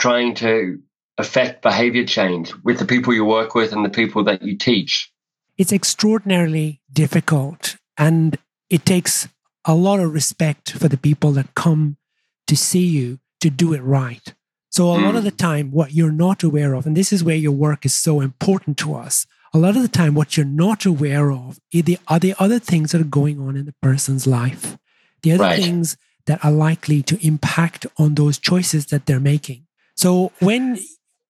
trying 0.00 0.34
to 0.36 0.80
affect 1.18 1.62
behavior 1.62 2.04
change 2.04 2.52
with 2.64 2.78
the 2.78 2.86
people 2.86 3.14
you 3.14 3.24
work 3.24 3.54
with 3.54 3.72
and 3.72 3.84
the 3.84 3.90
people 3.90 4.24
that 4.24 4.42
you 4.42 4.58
teach? 4.58 5.12
It's 5.60 5.74
extraordinarily 5.74 6.80
difficult 6.90 7.76
and 7.98 8.38
it 8.70 8.86
takes 8.86 9.28
a 9.66 9.74
lot 9.74 10.00
of 10.00 10.14
respect 10.14 10.72
for 10.72 10.88
the 10.88 10.96
people 10.96 11.32
that 11.32 11.54
come 11.54 11.98
to 12.46 12.56
see 12.56 12.86
you 12.86 13.18
to 13.42 13.50
do 13.50 13.74
it 13.74 13.82
right. 13.82 14.32
So, 14.70 14.86
a 14.86 14.96
lot 14.96 15.16
of 15.16 15.20
hmm. 15.20 15.26
the 15.26 15.32
time, 15.32 15.70
what 15.70 15.92
you're 15.92 16.12
not 16.12 16.42
aware 16.42 16.72
of, 16.72 16.86
and 16.86 16.96
this 16.96 17.12
is 17.12 17.22
where 17.22 17.36
your 17.36 17.52
work 17.52 17.84
is 17.84 17.92
so 17.92 18.22
important 18.22 18.78
to 18.78 18.94
us, 18.94 19.26
a 19.52 19.58
lot 19.58 19.76
of 19.76 19.82
the 19.82 19.88
time, 19.88 20.14
what 20.14 20.34
you're 20.34 20.46
not 20.46 20.86
aware 20.86 21.30
of 21.30 21.60
are 21.74 21.82
the, 21.82 21.98
are 22.08 22.18
the 22.18 22.34
other 22.38 22.58
things 22.58 22.92
that 22.92 23.02
are 23.02 23.16
going 23.18 23.38
on 23.38 23.54
in 23.54 23.66
the 23.66 23.74
person's 23.82 24.26
life, 24.26 24.78
the 25.20 25.32
other 25.32 25.44
right. 25.44 25.62
things 25.62 25.98
that 26.24 26.42
are 26.42 26.52
likely 26.52 27.02
to 27.02 27.18
impact 27.26 27.84
on 27.98 28.14
those 28.14 28.38
choices 28.38 28.86
that 28.86 29.04
they're 29.04 29.20
making. 29.20 29.66
So, 29.94 30.32
when 30.38 30.78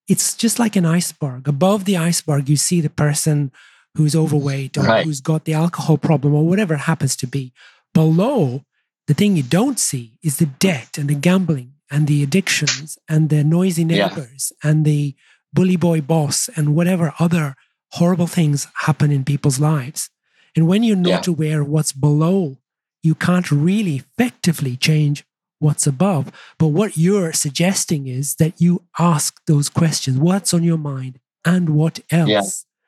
it's 0.07 0.37
just 0.37 0.61
like 0.61 0.77
an 0.77 0.87
iceberg, 0.87 1.49
above 1.49 1.85
the 1.85 1.97
iceberg, 1.97 2.49
you 2.49 2.57
see 2.57 2.81
the 2.81 2.91
person 2.91 3.51
who's 3.95 4.15
mm-hmm. 4.15 4.25
overweight 4.25 4.79
or 4.79 4.83
right. 4.83 5.05
who's 5.05 5.21
got 5.21 5.45
the 5.45 5.55
alcohol 5.55 5.99
problem 5.99 6.35
or 6.35 6.47
whatever 6.47 6.75
it 6.75 6.81
happens 6.81 7.17
to 7.17 7.27
be. 7.27 7.53
Below, 7.95 8.65
the 9.07 9.15
thing 9.15 9.37
you 9.37 9.43
don't 9.43 9.79
see 9.79 10.19
is 10.23 10.39
the 10.39 10.47
debt 10.47 10.97
and 10.97 11.09
the 11.09 11.15
gambling 11.15 11.75
and 11.91 12.07
the 12.07 12.23
addictions 12.23 12.99
and 13.09 13.29
the 13.29 13.43
noisy 13.43 13.85
neighbors 13.85 14.53
yeah. 14.63 14.71
and 14.71 14.85
the 14.85 15.15
bully 15.53 15.77
boy 15.77 16.01
boss 16.01 16.49
and 16.55 16.77
whatever 16.77 17.13
other 17.19 17.57
horrible 17.93 18.29
things 18.29 18.69
happen 18.83 19.11
in 19.11 19.25
people's 19.25 19.59
lives. 19.59 20.11
And 20.55 20.69
when 20.69 20.83
you're 20.83 20.97
not 20.97 21.27
yeah. 21.27 21.33
aware 21.33 21.61
of 21.63 21.69
what's 21.69 21.93
below, 21.93 22.59
you 23.03 23.15
can't 23.15 23.51
really 23.51 23.97
effectively 23.97 24.77
change 24.77 25.25
what's 25.59 25.87
above. 25.87 26.33
But 26.59 26.69
what 26.69 26.97
you're 26.97 27.33
suggesting 27.33 28.07
is 28.07 28.37
that 28.37 28.61
you 28.61 28.85
ask 28.99 29.41
those 29.47 29.69
questions 29.69 30.19
what's 30.19 30.53
on 30.55 30.63
your 30.63 30.79
mind 30.79 31.19
and 31.45 31.71
what 31.71 32.01
else? 32.11 32.29
Yeah. 32.29 32.43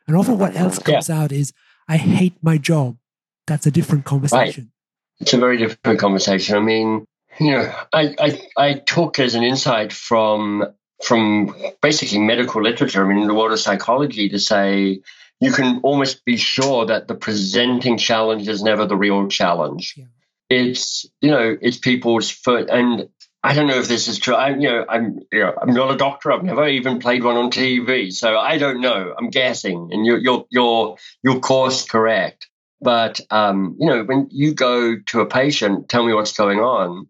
And 0.06 0.16
often 0.16 0.38
what 0.38 0.56
else 0.56 0.78
comes 0.78 1.08
out 1.10 1.32
is, 1.32 1.52
I 1.88 1.96
hate 1.96 2.34
my 2.42 2.58
job. 2.58 2.96
That's 3.46 3.66
a 3.66 3.70
different 3.70 4.04
conversation. 4.04 4.64
Right. 4.64 5.20
It's 5.20 5.32
a 5.32 5.38
very 5.38 5.56
different 5.56 5.98
conversation. 5.98 6.56
I 6.56 6.60
mean, 6.60 7.06
you 7.40 7.52
know, 7.52 7.74
I, 7.92 8.14
I, 8.18 8.48
I 8.56 8.74
took 8.74 9.18
as 9.18 9.34
an 9.34 9.42
insight 9.42 9.92
from 9.92 10.66
from 11.02 11.54
basically 11.80 12.18
medical 12.18 12.62
literature, 12.62 13.04
I 13.04 13.08
mean, 13.08 13.22
in 13.22 13.26
the 13.26 13.34
world 13.34 13.52
of 13.52 13.58
psychology, 13.58 14.28
to 14.28 14.38
say 14.38 15.00
you 15.40 15.50
can 15.50 15.80
almost 15.82 16.24
be 16.24 16.36
sure 16.36 16.86
that 16.86 17.08
the 17.08 17.16
presenting 17.16 17.98
challenge 17.98 18.46
is 18.48 18.62
never 18.62 18.86
the 18.86 18.96
real 18.96 19.26
challenge. 19.26 19.94
Yeah. 19.96 20.04
It's 20.48 21.06
you 21.20 21.30
know, 21.30 21.56
it's 21.60 21.78
people's 21.78 22.30
foot, 22.30 22.68
and 22.70 23.08
I 23.44 23.54
don't 23.54 23.66
know 23.66 23.78
if 23.78 23.88
this 23.88 24.06
is 24.06 24.18
true. 24.18 24.34
I, 24.34 24.50
you 24.50 24.68
know, 24.68 24.84
I'm 24.88 25.18
you 25.32 25.40
know, 25.40 25.54
I'm 25.60 25.74
not 25.74 25.92
a 25.92 25.96
doctor. 25.96 26.30
I've 26.30 26.44
never 26.44 26.68
even 26.68 27.00
played 27.00 27.24
one 27.24 27.36
on 27.36 27.50
TV, 27.50 28.12
so 28.12 28.38
I 28.38 28.58
don't 28.58 28.80
know. 28.80 29.14
I'm 29.18 29.30
guessing, 29.30 29.88
and 29.92 30.06
you're 30.06 30.18
you're 30.18 30.46
your 30.50 30.96
your 31.22 31.40
course 31.40 31.84
correct. 31.84 32.48
But, 32.82 33.20
um, 33.30 33.76
you 33.78 33.86
know, 33.86 34.02
when 34.02 34.28
you 34.32 34.54
go 34.54 34.96
to 34.98 35.20
a 35.20 35.26
patient, 35.26 35.88
tell 35.88 36.04
me 36.04 36.12
what's 36.12 36.36
going 36.36 36.58
on, 36.58 37.06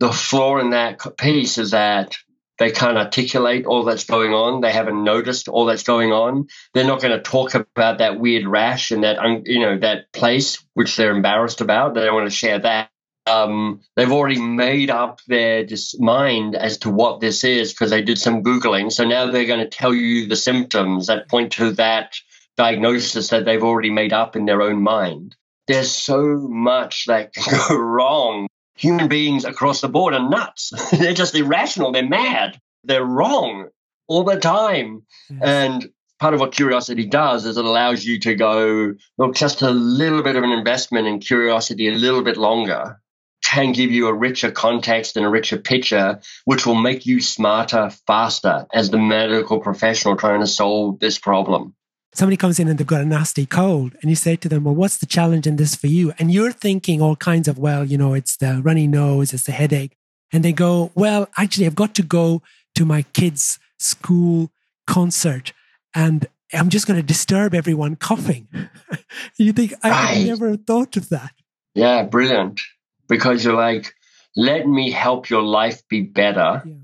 the 0.00 0.12
flaw 0.12 0.58
in 0.58 0.70
that 0.70 1.16
piece 1.16 1.58
is 1.58 1.70
that 1.70 2.16
they 2.58 2.72
can't 2.72 2.98
articulate 2.98 3.64
all 3.64 3.84
that's 3.84 4.04
going 4.04 4.32
on. 4.32 4.60
They 4.60 4.72
haven't 4.72 5.02
noticed 5.02 5.48
all 5.48 5.66
that's 5.66 5.84
going 5.84 6.12
on. 6.12 6.48
They're 6.74 6.86
not 6.86 7.00
going 7.00 7.16
to 7.16 7.22
talk 7.22 7.54
about 7.54 7.98
that 7.98 8.18
weird 8.18 8.46
rash 8.46 8.90
and 8.90 9.04
that, 9.04 9.46
you 9.46 9.60
know, 9.60 9.78
that 9.78 10.12
place 10.12 10.62
which 10.74 10.96
they're 10.96 11.14
embarrassed 11.14 11.60
about. 11.60 11.94
They 11.94 12.04
don't 12.04 12.14
want 12.14 12.28
to 12.28 12.36
share 12.36 12.58
that. 12.58 12.90
Um, 13.26 13.80
they've 13.94 14.10
already 14.10 14.40
made 14.40 14.90
up 14.90 15.20
their 15.28 15.66
mind 15.98 16.56
as 16.56 16.78
to 16.78 16.90
what 16.90 17.20
this 17.20 17.44
is 17.44 17.72
because 17.72 17.90
they 17.90 18.02
did 18.02 18.18
some 18.18 18.42
Googling. 18.42 18.90
So 18.90 19.04
now 19.04 19.30
they're 19.30 19.46
going 19.46 19.60
to 19.60 19.68
tell 19.68 19.94
you 19.94 20.26
the 20.26 20.36
symptoms 20.36 21.06
that 21.06 21.28
point 21.28 21.52
to 21.52 21.72
that 21.72 22.16
diagnosis 22.56 23.28
that 23.28 23.44
they've 23.44 23.62
already 23.62 23.90
made 23.90 24.12
up 24.12 24.34
in 24.34 24.44
their 24.44 24.60
own 24.60 24.82
mind. 24.82 25.36
There's 25.68 25.92
so 25.92 26.36
much 26.50 27.06
that 27.06 27.32
can 27.32 27.58
go 27.68 27.76
wrong 27.76 28.48
human 28.74 29.08
beings 29.08 29.44
across 29.44 29.80
the 29.80 29.88
board 29.88 30.14
are 30.14 30.28
nuts. 30.28 30.72
they're 30.90 31.14
just 31.14 31.34
irrational. 31.34 31.92
They're 31.92 32.08
mad. 32.08 32.60
They're 32.84 33.04
wrong 33.04 33.68
all 34.08 34.24
the 34.24 34.38
time. 34.38 35.04
Yes. 35.30 35.40
And 35.42 35.90
part 36.18 36.34
of 36.34 36.40
what 36.40 36.52
curiosity 36.52 37.06
does 37.06 37.46
is 37.46 37.56
it 37.56 37.64
allows 37.64 38.04
you 38.04 38.18
to 38.20 38.34
go, 38.34 38.94
look, 39.18 39.34
just 39.34 39.62
a 39.62 39.70
little 39.70 40.22
bit 40.22 40.36
of 40.36 40.42
an 40.42 40.50
investment 40.50 41.06
in 41.06 41.20
curiosity 41.20 41.88
a 41.88 41.92
little 41.92 42.22
bit 42.22 42.36
longer 42.36 43.00
can 43.42 43.72
give 43.72 43.90
you 43.90 44.06
a 44.06 44.14
richer 44.14 44.50
context 44.50 45.16
and 45.16 45.26
a 45.26 45.28
richer 45.28 45.58
picture, 45.58 46.20
which 46.44 46.66
will 46.66 46.74
make 46.74 47.06
you 47.06 47.20
smarter 47.20 47.90
faster 48.06 48.66
as 48.72 48.90
the 48.90 48.98
medical 48.98 49.60
professional 49.60 50.16
trying 50.16 50.40
to 50.40 50.46
solve 50.46 51.00
this 51.00 51.18
problem. 51.18 51.74
Somebody 52.14 52.36
comes 52.36 52.58
in 52.58 52.68
and 52.68 52.78
they've 52.78 52.86
got 52.86 53.00
a 53.00 53.06
nasty 53.06 53.46
cold 53.46 53.94
and 54.02 54.10
you 54.10 54.16
say 54.16 54.36
to 54.36 54.48
them 54.48 54.64
well 54.64 54.74
what's 54.74 54.98
the 54.98 55.06
challenge 55.06 55.46
in 55.46 55.56
this 55.56 55.74
for 55.74 55.86
you? 55.86 56.12
And 56.18 56.30
you're 56.30 56.52
thinking 56.52 57.00
all 57.00 57.16
kinds 57.16 57.48
of 57.48 57.58
well 57.58 57.84
you 57.84 57.96
know 57.96 58.12
it's 58.14 58.36
the 58.36 58.60
runny 58.62 58.86
nose 58.86 59.32
it's 59.32 59.44
the 59.44 59.52
headache. 59.52 59.96
And 60.30 60.44
they 60.44 60.52
go 60.52 60.92
well 60.94 61.28
actually 61.38 61.66
i've 61.66 61.74
got 61.74 61.94
to 61.94 62.02
go 62.02 62.42
to 62.74 62.84
my 62.84 63.02
kids 63.14 63.58
school 63.78 64.50
concert 64.86 65.52
and 65.94 66.26
i'm 66.52 66.68
just 66.68 66.86
going 66.86 67.00
to 67.00 67.06
disturb 67.06 67.54
everyone 67.54 67.96
coughing. 67.96 68.48
You 69.36 69.52
think 69.52 69.74
i, 69.82 69.90
right. 69.90 70.16
I 70.18 70.22
never 70.24 70.56
thought 70.56 70.96
of 70.96 71.08
that. 71.10 71.32
Yeah 71.74 72.02
brilliant 72.04 72.60
because 73.12 73.44
you're 73.44 73.54
like 73.54 73.94
let 74.34 74.66
me 74.66 74.90
help 74.90 75.28
your 75.30 75.42
life 75.42 75.86
be 75.88 76.00
better 76.00 76.62
yeah 76.64 76.74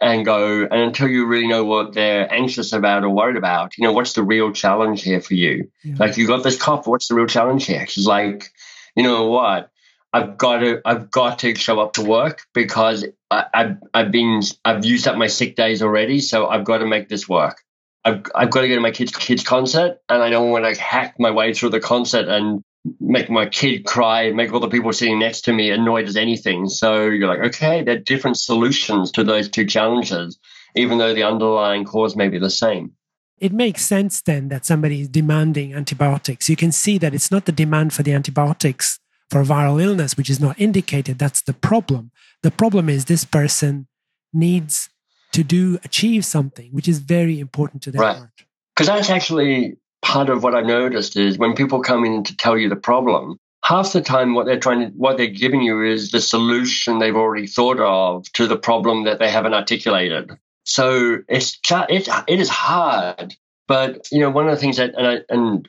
and 0.00 0.24
go 0.24 0.62
and 0.62 0.72
until 0.72 1.08
you 1.08 1.26
really 1.26 1.46
know 1.46 1.64
what 1.64 1.92
they're 1.92 2.32
anxious 2.32 2.72
about 2.72 3.04
or 3.04 3.10
worried 3.10 3.36
about, 3.36 3.76
you 3.76 3.84
know, 3.84 3.92
what's 3.92 4.14
the 4.14 4.22
real 4.22 4.52
challenge 4.52 5.02
here 5.02 5.20
for 5.20 5.34
you? 5.34 5.70
Yeah. 5.84 5.96
Like 5.98 6.16
you 6.16 6.26
got 6.26 6.42
this 6.42 6.60
cough, 6.60 6.86
what's 6.86 7.08
the 7.08 7.14
real 7.14 7.26
challenge 7.26 7.66
here? 7.66 7.86
She's 7.86 8.06
like, 8.06 8.50
you 8.96 9.02
know 9.02 9.28
what? 9.28 9.70
I've 10.12 10.38
got 10.38 10.58
to 10.58 10.80
I've 10.84 11.10
got 11.10 11.40
to 11.40 11.54
show 11.54 11.78
up 11.80 11.92
to 11.94 12.02
work 12.02 12.42
because 12.54 13.04
I, 13.30 13.46
have 13.52 13.78
I've 13.94 14.10
been 14.10 14.40
I've 14.64 14.84
used 14.84 15.06
up 15.06 15.16
my 15.16 15.28
sick 15.28 15.54
days 15.54 15.82
already, 15.82 16.20
so 16.20 16.48
I've 16.48 16.64
got 16.64 16.78
to 16.78 16.86
make 16.86 17.08
this 17.08 17.28
work. 17.28 17.62
I've 18.04 18.22
I've 18.34 18.50
got 18.50 18.62
to 18.62 18.68
go 18.68 18.74
to 18.74 18.80
my 18.80 18.90
kids 18.90 19.12
kids 19.12 19.44
concert, 19.44 19.98
and 20.08 20.20
I 20.20 20.30
don't 20.30 20.50
want 20.50 20.64
to 20.64 20.80
hack 20.80 21.16
my 21.20 21.30
way 21.30 21.54
through 21.54 21.70
the 21.70 21.80
concert 21.80 22.26
and 22.26 22.64
make 22.98 23.28
my 23.28 23.46
kid 23.46 23.84
cry, 23.84 24.30
make 24.32 24.52
all 24.52 24.60
the 24.60 24.68
people 24.68 24.92
sitting 24.92 25.18
next 25.18 25.42
to 25.42 25.52
me 25.52 25.70
annoyed 25.70 26.08
as 26.08 26.16
anything. 26.16 26.68
So 26.68 27.06
you're 27.06 27.28
like, 27.28 27.54
okay, 27.54 27.82
there 27.82 27.96
are 27.96 28.00
different 28.00 28.38
solutions 28.38 29.12
to 29.12 29.24
those 29.24 29.48
two 29.48 29.66
challenges, 29.66 30.38
even 30.74 30.98
though 30.98 31.14
the 31.14 31.24
underlying 31.24 31.84
cause 31.84 32.16
may 32.16 32.28
be 32.28 32.38
the 32.38 32.50
same. 32.50 32.92
It 33.38 33.52
makes 33.52 33.84
sense 33.84 34.20
then 34.20 34.48
that 34.48 34.66
somebody 34.66 35.00
is 35.02 35.08
demanding 35.08 35.74
antibiotics. 35.74 36.48
You 36.48 36.56
can 36.56 36.72
see 36.72 36.98
that 36.98 37.14
it's 37.14 37.30
not 37.30 37.46
the 37.46 37.52
demand 37.52 37.92
for 37.94 38.02
the 38.02 38.12
antibiotics 38.12 38.98
for 39.30 39.40
a 39.40 39.44
viral 39.44 39.82
illness, 39.82 40.16
which 40.16 40.28
is 40.28 40.40
not 40.40 40.60
indicated. 40.60 41.18
That's 41.18 41.42
the 41.42 41.54
problem. 41.54 42.10
The 42.42 42.50
problem 42.50 42.88
is 42.88 43.04
this 43.04 43.24
person 43.24 43.86
needs 44.32 44.90
to 45.32 45.42
do 45.42 45.78
achieve 45.84 46.24
something, 46.24 46.70
which 46.72 46.88
is 46.88 46.98
very 46.98 47.40
important 47.40 47.82
to 47.84 47.90
their 47.90 48.02
right. 48.02 48.16
heart. 48.16 48.44
Because 48.74 48.88
that's 48.88 49.10
actually 49.10 49.76
part 50.02 50.30
of 50.30 50.42
what 50.42 50.54
I've 50.54 50.66
noticed 50.66 51.16
is 51.16 51.38
when 51.38 51.54
people 51.54 51.80
come 51.82 52.04
in 52.04 52.24
to 52.24 52.36
tell 52.36 52.56
you 52.56 52.68
the 52.68 52.76
problem, 52.76 53.38
half 53.64 53.92
the 53.92 54.00
time 54.00 54.34
what 54.34 54.46
they're 54.46 54.58
trying 54.58 54.80
to 54.80 54.86
what 54.96 55.16
they're 55.16 55.26
giving 55.26 55.62
you 55.62 55.84
is 55.84 56.10
the 56.10 56.20
solution 56.20 56.98
they've 56.98 57.16
already 57.16 57.46
thought 57.46 57.80
of 57.80 58.30
to 58.32 58.46
the 58.46 58.56
problem 58.56 59.04
that 59.04 59.18
they 59.18 59.30
haven't 59.30 59.54
articulated. 59.54 60.30
So 60.64 61.18
it's 61.28 61.58
it, 61.70 62.08
it 62.28 62.40
is 62.40 62.48
hard, 62.48 63.34
but 63.68 64.08
you 64.10 64.20
know 64.20 64.30
one 64.30 64.48
of 64.48 64.52
the 64.52 64.60
things 64.60 64.78
that 64.78 64.94
and 64.96 65.06
I 65.06 65.20
and 65.28 65.68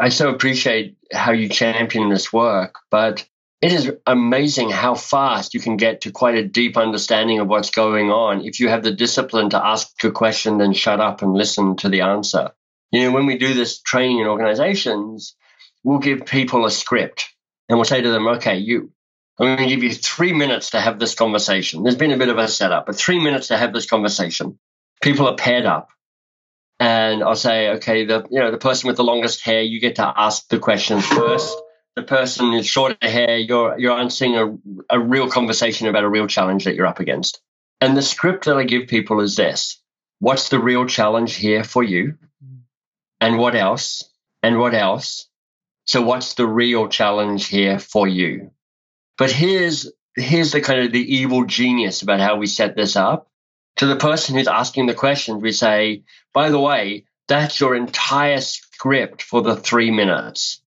I 0.00 0.08
so 0.10 0.30
appreciate 0.30 0.96
how 1.12 1.32
you 1.32 1.48
champion 1.48 2.08
this 2.08 2.32
work, 2.32 2.76
but 2.90 3.26
it 3.62 3.72
is 3.72 3.92
amazing 4.06 4.70
how 4.70 4.94
fast 4.94 5.54
you 5.54 5.60
can 5.60 5.76
get 5.76 6.02
to 6.02 6.10
quite 6.10 6.36
a 6.36 6.46
deep 6.46 6.76
understanding 6.76 7.40
of 7.40 7.48
what's 7.48 7.70
going 7.70 8.10
on 8.10 8.44
if 8.44 8.60
you 8.60 8.68
have 8.68 8.82
the 8.82 8.92
discipline 8.92 9.50
to 9.50 9.66
ask 9.66 10.04
a 10.04 10.10
question, 10.10 10.58
then 10.58 10.72
shut 10.72 11.00
up 11.00 11.22
and 11.22 11.32
listen 11.32 11.76
to 11.76 11.88
the 11.88 12.02
answer. 12.02 12.52
You 12.92 13.02
know, 13.02 13.12
when 13.12 13.26
we 13.26 13.38
do 13.38 13.54
this 13.54 13.80
training 13.80 14.20
in 14.20 14.26
organizations, 14.26 15.34
we'll 15.82 15.98
give 15.98 16.26
people 16.26 16.64
a 16.66 16.70
script 16.70 17.28
and 17.68 17.78
we'll 17.78 17.84
say 17.84 18.00
to 18.00 18.10
them, 18.10 18.26
okay, 18.28 18.58
you, 18.58 18.92
I'm 19.38 19.56
going 19.56 19.68
to 19.68 19.74
give 19.74 19.82
you 19.82 19.92
three 19.92 20.32
minutes 20.32 20.70
to 20.70 20.80
have 20.80 20.98
this 20.98 21.14
conversation. 21.14 21.82
There's 21.82 21.96
been 21.96 22.12
a 22.12 22.16
bit 22.16 22.28
of 22.28 22.38
a 22.38 22.48
setup, 22.48 22.86
but 22.86 22.96
three 22.96 23.22
minutes 23.22 23.48
to 23.48 23.58
have 23.58 23.72
this 23.72 23.86
conversation. 23.86 24.58
People 25.02 25.28
are 25.28 25.36
paired 25.36 25.66
up. 25.66 25.90
And 26.78 27.22
I'll 27.22 27.36
say, 27.36 27.70
okay, 27.76 28.04
the 28.04 28.26
you 28.30 28.38
know, 28.40 28.50
the 28.50 28.58
person 28.58 28.86
with 28.86 28.96
the 28.96 29.04
longest 29.04 29.42
hair, 29.42 29.62
you 29.62 29.80
get 29.80 29.96
to 29.96 30.12
ask 30.14 30.48
the 30.48 30.58
questions 30.58 31.06
first. 31.06 31.56
The 31.96 32.02
person 32.02 32.52
with 32.52 32.66
shorter 32.66 32.96
hair, 33.00 33.38
you're 33.38 33.78
you're 33.78 33.98
answering 33.98 34.36
a, 34.36 34.96
a 34.96 35.00
real 35.00 35.30
conversation 35.30 35.88
about 35.88 36.04
a 36.04 36.08
real 36.08 36.26
challenge 36.26 36.64
that 36.64 36.74
you're 36.74 36.86
up 36.86 37.00
against. 37.00 37.40
And 37.80 37.96
the 37.96 38.02
script 38.02 38.44
that 38.44 38.58
I 38.58 38.64
give 38.64 38.88
people 38.88 39.20
is 39.20 39.36
this. 39.36 39.80
What's 40.18 40.50
the 40.50 40.58
real 40.58 40.84
challenge 40.86 41.34
here 41.34 41.64
for 41.64 41.82
you? 41.82 42.18
And 43.20 43.38
what 43.38 43.54
else 43.54 44.04
and 44.42 44.58
what 44.58 44.74
else. 44.74 45.28
So 45.84 46.02
what's 46.02 46.34
the 46.34 46.46
real 46.46 46.88
challenge 46.88 47.46
here 47.46 47.78
for 47.78 48.08
you? 48.08 48.50
But 49.18 49.30
here's 49.30 49.90
here's 50.16 50.52
the 50.52 50.60
kind 50.60 50.80
of 50.80 50.92
the 50.92 51.14
evil 51.16 51.44
genius 51.44 52.02
about 52.02 52.20
how 52.20 52.36
we 52.36 52.46
set 52.46 52.76
this 52.76 52.96
up. 52.96 53.28
To 53.76 53.86
the 53.86 53.96
person 53.96 54.34
who's 54.34 54.48
asking 54.48 54.86
the 54.86 54.94
questions, 54.94 55.42
we 55.42 55.52
say, 55.52 56.04
by 56.32 56.48
the 56.48 56.58
way, 56.58 57.04
that's 57.28 57.60
your 57.60 57.74
entire 57.74 58.40
script 58.40 59.22
for 59.22 59.42
the 59.42 59.56
three 59.56 59.90
minutes. 59.90 60.62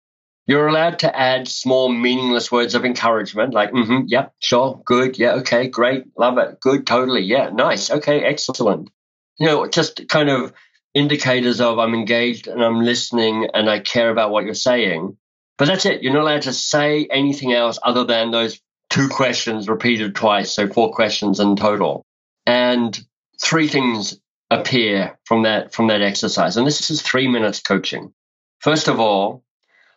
You're 0.45 0.67
allowed 0.67 0.99
to 0.99 1.15
add 1.15 1.47
small, 1.47 1.89
meaningless 1.89 2.51
words 2.51 2.75
of 2.75 2.85
encouragement, 2.85 3.53
like, 3.53 3.71
mm-hmm, 3.71 4.05
yep, 4.07 4.33
sure, 4.39 4.81
good, 4.83 5.17
yeah, 5.17 5.33
okay, 5.33 5.67
great, 5.67 6.05
love 6.17 6.37
it, 6.39 6.59
good, 6.59 6.87
totally, 6.87 7.21
yeah, 7.21 7.49
nice, 7.49 7.91
okay, 7.91 8.23
excellent. 8.23 8.89
You 9.37 9.45
know, 9.45 9.67
just 9.67 10.07
kind 10.09 10.29
of 10.29 10.53
indicators 10.93 11.61
of 11.61 11.79
I'm 11.79 11.93
engaged 11.93 12.47
and 12.47 12.63
I'm 12.63 12.81
listening 12.81 13.49
and 13.53 13.69
I 13.69 13.79
care 13.79 14.09
about 14.09 14.31
what 14.31 14.45
you're 14.45 14.53
saying. 14.53 15.17
But 15.57 15.67
that's 15.67 15.85
it. 15.85 16.01
You're 16.01 16.13
not 16.13 16.23
allowed 16.23 16.43
to 16.43 16.53
say 16.53 17.07
anything 17.11 17.53
else 17.53 17.79
other 17.83 18.05
than 18.05 18.31
those 18.31 18.59
two 18.89 19.09
questions 19.09 19.67
repeated 19.67 20.15
twice. 20.15 20.51
So 20.51 20.67
four 20.67 20.93
questions 20.93 21.39
in 21.39 21.55
total. 21.55 22.05
And 22.45 22.99
three 23.41 23.67
things 23.67 24.19
appear 24.49 25.19
from 25.25 25.43
that, 25.43 25.73
from 25.73 25.87
that 25.87 26.01
exercise. 26.01 26.57
And 26.57 26.65
this 26.65 26.89
is 26.89 27.01
three 27.01 27.27
minutes 27.27 27.61
coaching. 27.61 28.13
First 28.59 28.87
of 28.87 28.99
all, 28.99 29.43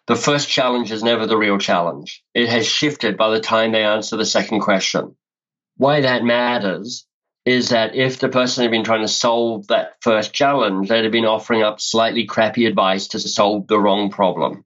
the 0.06 0.16
first 0.16 0.48
challenge 0.48 0.90
is 0.90 1.02
never 1.02 1.26
the 1.26 1.36
real 1.36 1.58
challenge. 1.58 2.22
It 2.34 2.48
has 2.48 2.66
shifted 2.66 3.16
by 3.16 3.30
the 3.30 3.40
time 3.40 3.72
they 3.72 3.84
answer 3.84 4.16
the 4.16 4.26
second 4.26 4.60
question. 4.60 5.16
Why 5.76 6.00
that 6.02 6.24
matters 6.24 7.06
is 7.44 7.70
that 7.70 7.94
if 7.94 8.20
the 8.20 8.28
person 8.28 8.62
had 8.62 8.70
been 8.70 8.84
trying 8.84 9.02
to 9.02 9.08
solve 9.08 9.66
that 9.68 9.94
first 10.00 10.32
challenge, 10.32 10.88
they'd 10.88 11.02
have 11.02 11.12
been 11.12 11.24
offering 11.24 11.62
up 11.62 11.80
slightly 11.80 12.24
crappy 12.24 12.66
advice 12.66 13.08
to 13.08 13.20
solve 13.20 13.66
the 13.66 13.78
wrong 13.78 14.10
problem. 14.10 14.64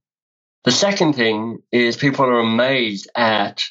The 0.65 0.73
second 0.73 1.15
thing 1.15 1.62
is 1.73 1.97
people 1.97 2.27
are 2.27 2.41
amazed 2.41 3.09
at 3.15 3.65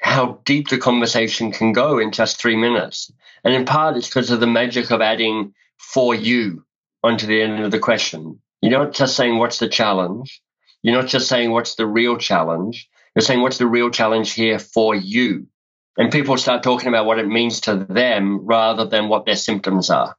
how 0.00 0.40
deep 0.44 0.68
the 0.68 0.78
conversation 0.78 1.52
can 1.52 1.72
go 1.72 1.98
in 1.98 2.12
just 2.12 2.40
three 2.40 2.56
minutes. 2.56 3.12
And 3.44 3.54
in 3.54 3.64
part, 3.64 3.96
it's 3.96 4.08
because 4.08 4.30
of 4.30 4.40
the 4.40 4.46
magic 4.46 4.90
of 4.90 5.00
adding 5.00 5.54
for 5.76 6.14
you 6.14 6.64
onto 7.02 7.26
the 7.26 7.42
end 7.42 7.62
of 7.62 7.70
the 7.70 7.78
question. 7.78 8.40
You're 8.60 8.72
not 8.72 8.92
just 8.92 9.16
saying, 9.16 9.38
what's 9.38 9.58
the 9.58 9.68
challenge? 9.68 10.40
You're 10.82 11.00
not 11.00 11.08
just 11.08 11.28
saying, 11.28 11.50
what's 11.50 11.74
the 11.74 11.86
real 11.86 12.16
challenge? 12.16 12.88
You're 13.14 13.22
saying, 13.22 13.40
what's 13.40 13.58
the 13.58 13.66
real 13.66 13.90
challenge 13.90 14.32
here 14.32 14.58
for 14.58 14.94
you? 14.94 15.46
And 15.98 16.12
people 16.12 16.36
start 16.38 16.62
talking 16.62 16.88
about 16.88 17.06
what 17.06 17.18
it 17.18 17.26
means 17.26 17.60
to 17.62 17.74
them 17.74 18.46
rather 18.46 18.86
than 18.86 19.08
what 19.08 19.26
their 19.26 19.36
symptoms 19.36 19.90
are. 19.90 20.16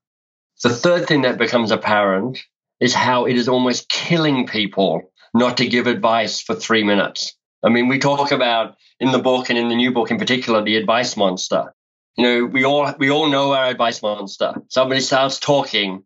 The 0.62 0.70
third 0.70 1.08
thing 1.08 1.22
that 1.22 1.38
becomes 1.38 1.72
apparent 1.72 2.38
is 2.82 2.94
how 2.94 3.26
it 3.26 3.38
is 3.38 3.48
almost 3.48 3.88
killing 3.90 4.46
people 4.46 5.12
not 5.34 5.58
to 5.58 5.68
give 5.68 5.88
advice 5.88 6.42
for 6.42 6.54
three 6.54 6.84
minutes. 6.84 7.36
I 7.64 7.70
mean, 7.70 7.88
we 7.88 7.98
talk 7.98 8.32
about 8.32 8.76
in 9.00 9.12
the 9.12 9.20
book 9.20 9.50
and 9.50 9.58
in 9.58 9.70
the 9.70 9.76
new 9.76 9.94
book 9.94 10.12
in 10.12 10.18
particular, 10.18 10.62
the 10.62 10.76
advice 10.76 11.16
monster. 11.16 11.74
You 12.18 12.24
know, 12.24 12.46
we 12.46 12.66
all 12.66 12.94
we 12.98 13.10
all 13.10 13.30
know 13.30 13.54
our 13.54 13.70
advice 13.70 14.02
monster. 14.02 14.56
Somebody 14.68 15.00
starts 15.00 15.40
talking 15.40 16.04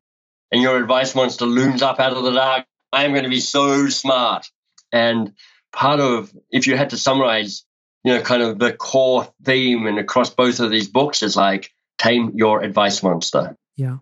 and 0.52 0.62
your 0.62 0.78
advice 0.78 1.16
monster 1.16 1.46
looms 1.46 1.82
up 1.82 2.00
out 2.00 2.14
of 2.14 2.24
the 2.24 2.32
dark. 2.32 2.66
I 2.92 3.06
am 3.06 3.12
going 3.12 3.24
to 3.24 3.30
be 3.30 3.40
so 3.40 3.90
smart. 3.90 4.46
And 4.92 5.34
part 5.72 6.00
of, 6.00 6.32
if 6.52 6.68
you 6.68 6.78
had 6.78 6.92
to 6.92 6.98
summarize, 6.98 7.66
you 8.04 8.14
know, 8.14 8.22
kind 8.22 8.42
of 8.42 8.60
the 8.60 8.74
core 8.74 9.28
theme 9.44 9.88
and 9.88 9.98
across 9.98 10.30
both 10.30 10.60
of 10.60 10.72
these 10.72 10.88
books 10.88 11.24
is 11.24 11.36
like 11.36 11.72
tame 11.98 12.32
your 12.36 12.62
advice 12.62 13.02
monster. 13.02 13.56
Yeah. 13.76 13.98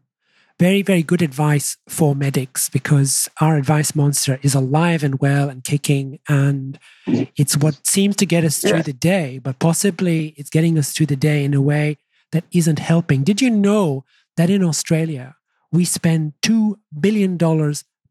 Very, 0.60 0.84
very 0.84 1.02
good 1.02 1.24
advice 1.24 1.78
for 1.90 2.16
medics 2.16 2.70
because 2.70 3.28
our 3.40 3.58
advice 3.58 3.96
monster 3.96 4.40
is 4.44 4.54
alive 4.54 5.04
and 5.04 5.20
well 5.20 5.50
and 5.50 5.64
kicking. 5.64 6.20
And 6.28 6.80
mm-hmm. 7.08 7.24
it's 7.36 7.58
what 7.58 7.86
seems 7.86 8.16
to 8.18 8.26
get 8.26 8.44
us 8.44 8.60
through 8.60 8.78
yeah. 8.78 8.82
the 8.84 8.94
day, 8.94 9.40
but 9.40 9.58
possibly 9.58 10.36
it's 10.38 10.52
getting 10.52 10.78
us 10.78 10.94
through 10.94 11.08
the 11.08 11.16
day 11.16 11.44
in 11.44 11.54
a 11.54 11.62
way 11.62 11.98
that 12.32 12.44
isn't 12.52 12.80
helping. 12.80 13.24
Did 13.24 13.42
you 13.42 13.50
know 13.50 14.06
that 14.38 14.50
in 14.50 14.64
Australia, 14.64 15.36
we 15.72 15.86
spend 15.86 16.34
$2 16.44 16.76
billion 17.00 17.38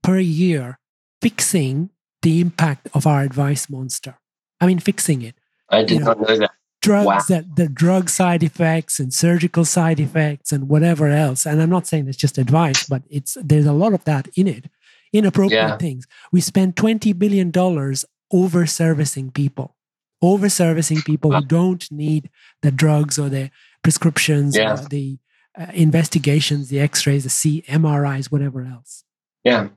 per 0.02 0.18
year 0.18 0.78
fixing 1.22 1.90
the 2.22 2.40
impact 2.40 2.88
of 2.94 3.06
our 3.06 3.22
advice 3.22 3.68
monster. 3.70 4.18
I 4.60 4.66
mean, 4.66 4.78
fixing 4.78 5.22
it. 5.22 5.34
I 5.70 5.82
did 5.82 5.90
you 5.90 5.98
know, 6.00 6.06
not 6.06 6.20
know 6.20 6.36
that. 6.36 6.50
Drugs 6.82 7.06
wow. 7.06 7.20
that 7.28 7.56
the 7.56 7.68
drug 7.68 8.08
side 8.08 8.42
effects 8.42 8.98
and 8.98 9.12
surgical 9.12 9.66
side 9.66 10.00
effects 10.00 10.50
and 10.50 10.66
whatever 10.68 11.08
else. 11.08 11.44
And 11.44 11.60
I'm 11.60 11.68
not 11.68 11.86
saying 11.86 12.08
it's 12.08 12.16
just 12.16 12.38
advice, 12.38 12.86
but 12.88 13.02
it's 13.10 13.36
there's 13.42 13.66
a 13.66 13.74
lot 13.74 13.92
of 13.92 14.04
that 14.04 14.28
in 14.34 14.48
it. 14.48 14.64
Inappropriate 15.12 15.62
yeah. 15.62 15.76
things. 15.76 16.06
We 16.32 16.40
spend 16.40 16.76
twenty 16.76 17.12
billion 17.12 17.50
dollars 17.50 18.06
over 18.32 18.64
servicing 18.64 19.30
people, 19.30 19.76
over 20.22 20.48
servicing 20.48 21.02
people 21.02 21.30
wow. 21.30 21.40
who 21.40 21.46
don't 21.46 21.90
need 21.92 22.30
the 22.62 22.70
drugs 22.70 23.18
or 23.18 23.28
the 23.28 23.50
prescriptions 23.82 24.56
yeah. 24.56 24.72
or 24.72 24.76
the 24.88 25.18
uh, 25.58 25.66
investigations, 25.74 26.68
the 26.68 26.80
X-rays, 26.80 27.24
the 27.24 27.30
C 27.30 27.62
MRIs, 27.68 28.30
whatever 28.32 28.64
else. 28.64 29.04
Yeah, 29.44 29.68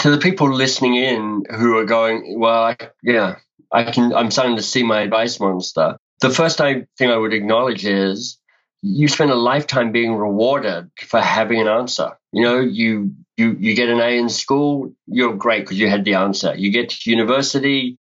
to 0.00 0.10
the 0.10 0.18
people 0.18 0.52
listening 0.52 0.96
in 0.96 1.44
who 1.50 1.76
are 1.78 1.84
going, 1.84 2.38
well, 2.38 2.64
I, 2.64 2.76
yeah, 3.02 3.36
I 3.72 3.90
can. 3.90 4.14
I'm 4.14 4.30
starting 4.30 4.56
to 4.56 4.62
see 4.62 4.82
my 4.82 5.00
advice 5.00 5.40
monster. 5.40 5.96
The 6.20 6.30
first 6.30 6.58
thing 6.58 6.86
I 7.00 7.16
would 7.16 7.34
acknowledge 7.34 7.84
is 7.84 8.38
you 8.82 9.08
spend 9.08 9.30
a 9.30 9.36
lifetime 9.36 9.92
being 9.92 10.14
rewarded 10.14 10.90
for 11.00 11.20
having 11.20 11.60
an 11.60 11.68
answer. 11.68 12.16
You 12.32 12.42
know, 12.42 12.60
you 12.60 13.12
you 13.36 13.56
you 13.58 13.74
get 13.74 13.88
an 13.88 14.00
A 14.00 14.18
in 14.18 14.28
school, 14.28 14.92
you're 15.06 15.34
great 15.34 15.60
because 15.60 15.78
you 15.78 15.88
had 15.88 16.04
the 16.04 16.14
answer. 16.14 16.54
You 16.54 16.70
get 16.70 16.90
to 16.90 17.10
university, 17.10 17.98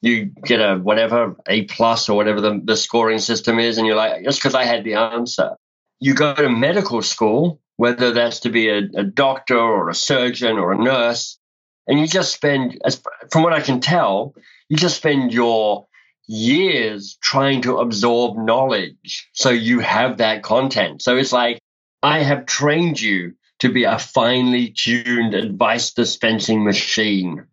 you 0.00 0.26
get 0.26 0.60
a 0.60 0.76
whatever 0.76 1.36
A 1.46 1.64
plus 1.64 2.08
or 2.08 2.16
whatever 2.16 2.40
the, 2.40 2.60
the 2.62 2.76
scoring 2.76 3.18
system 3.18 3.58
is, 3.58 3.78
and 3.78 3.86
you're 3.86 3.96
like, 3.96 4.24
just 4.24 4.40
because 4.40 4.54
I 4.54 4.64
had 4.64 4.84
the 4.84 4.94
answer. 4.94 5.56
You 6.00 6.14
go 6.14 6.34
to 6.34 6.48
medical 6.48 7.02
school, 7.02 7.60
whether 7.76 8.12
that's 8.12 8.40
to 8.40 8.50
be 8.50 8.68
a, 8.68 8.78
a 8.78 9.02
doctor 9.02 9.58
or 9.58 9.88
a 9.88 9.94
surgeon 9.94 10.58
or 10.58 10.72
a 10.72 10.78
nurse. 10.78 11.38
And 11.88 11.98
you 11.98 12.06
just 12.06 12.34
spend, 12.34 12.78
as 12.84 13.02
from 13.32 13.42
what 13.42 13.54
I 13.54 13.60
can 13.60 13.80
tell, 13.80 14.34
you 14.68 14.76
just 14.76 14.96
spend 14.96 15.32
your 15.32 15.86
years 16.26 17.18
trying 17.22 17.62
to 17.62 17.78
absorb 17.78 18.36
knowledge. 18.36 19.28
So 19.32 19.50
you 19.50 19.80
have 19.80 20.18
that 20.18 20.42
content. 20.42 21.02
So 21.02 21.16
it's 21.16 21.32
like, 21.32 21.58
I 22.02 22.20
have 22.20 22.46
trained 22.46 23.00
you 23.00 23.34
to 23.60 23.72
be 23.72 23.84
a 23.84 23.98
finely 23.98 24.68
tuned 24.76 25.34
advice 25.34 25.92
dispensing 25.92 26.64
machine. 26.64 27.46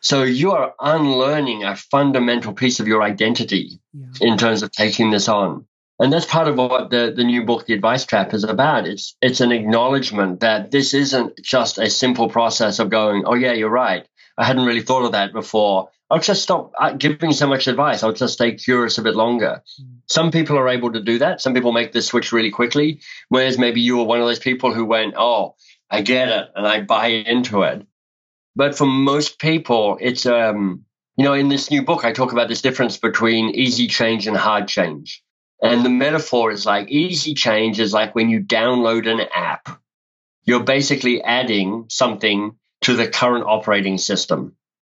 So 0.00 0.22
you 0.22 0.52
are 0.52 0.74
unlearning 0.78 1.64
a 1.64 1.74
fundamental 1.74 2.52
piece 2.52 2.78
of 2.78 2.86
your 2.86 3.02
identity 3.02 3.80
yeah. 3.92 4.06
in 4.20 4.38
terms 4.38 4.62
of 4.62 4.70
taking 4.70 5.10
this 5.10 5.28
on. 5.28 5.66
And 5.98 6.12
that's 6.12 6.26
part 6.26 6.46
of 6.46 6.56
what 6.56 6.90
the, 6.90 7.12
the 7.16 7.24
new 7.24 7.44
book, 7.44 7.66
The 7.66 7.74
Advice 7.74 8.06
Trap, 8.06 8.32
is 8.32 8.44
about. 8.44 8.86
It's 8.86 9.16
it's 9.20 9.40
an 9.40 9.50
acknowledgement 9.50 10.40
that 10.40 10.70
this 10.70 10.94
isn't 10.94 11.42
just 11.42 11.78
a 11.78 11.90
simple 11.90 12.28
process 12.28 12.78
of 12.78 12.90
going, 12.90 13.24
oh 13.26 13.34
yeah, 13.34 13.52
you're 13.52 13.68
right. 13.68 14.06
I 14.36 14.44
hadn't 14.44 14.66
really 14.66 14.82
thought 14.82 15.04
of 15.04 15.12
that 15.12 15.32
before. 15.32 15.88
I'll 16.10 16.20
just 16.20 16.42
stop 16.42 16.72
giving 16.96 17.32
so 17.32 17.46
much 17.46 17.66
advice. 17.66 18.02
I'll 18.02 18.12
just 18.12 18.34
stay 18.34 18.54
curious 18.54 18.96
a 18.96 19.02
bit 19.02 19.14
longer. 19.14 19.62
Mm. 19.80 19.98
Some 20.06 20.30
people 20.30 20.56
are 20.56 20.68
able 20.68 20.92
to 20.92 21.02
do 21.02 21.18
that. 21.18 21.40
Some 21.40 21.52
people 21.52 21.72
make 21.72 21.92
the 21.92 22.00
switch 22.00 22.32
really 22.32 22.50
quickly. 22.50 23.00
Whereas 23.28 23.58
maybe 23.58 23.82
you 23.82 23.98
were 23.98 24.04
one 24.04 24.20
of 24.20 24.26
those 24.26 24.38
people 24.38 24.72
who 24.72 24.86
went, 24.86 25.14
oh, 25.18 25.54
I 25.90 26.00
get 26.00 26.28
it 26.28 26.48
and 26.56 26.66
I 26.66 26.80
buy 26.80 27.08
into 27.08 27.62
it. 27.62 27.86
But 28.56 28.76
for 28.76 28.86
most 28.86 29.38
people, 29.38 29.98
it's 30.00 30.24
um, 30.24 30.86
you 31.18 31.24
know, 31.24 31.34
in 31.34 31.48
this 31.48 31.70
new 31.70 31.82
book, 31.82 32.04
I 32.04 32.12
talk 32.12 32.32
about 32.32 32.48
this 32.48 32.62
difference 32.62 32.96
between 32.96 33.50
easy 33.50 33.88
change 33.88 34.26
and 34.26 34.36
hard 34.36 34.68
change. 34.68 35.22
And 35.60 35.84
the 35.84 35.90
metaphor 35.90 36.52
is 36.52 36.64
like 36.64 36.88
easy 36.88 37.34
change 37.34 37.80
is 37.80 37.92
like 37.92 38.14
when 38.14 38.30
you 38.30 38.40
download 38.40 39.10
an 39.10 39.26
app, 39.34 39.80
you're 40.44 40.62
basically 40.62 41.20
adding 41.20 41.86
something 41.88 42.56
to 42.82 42.94
the 42.94 43.08
current 43.08 43.44
operating 43.46 43.98
system. 43.98 44.54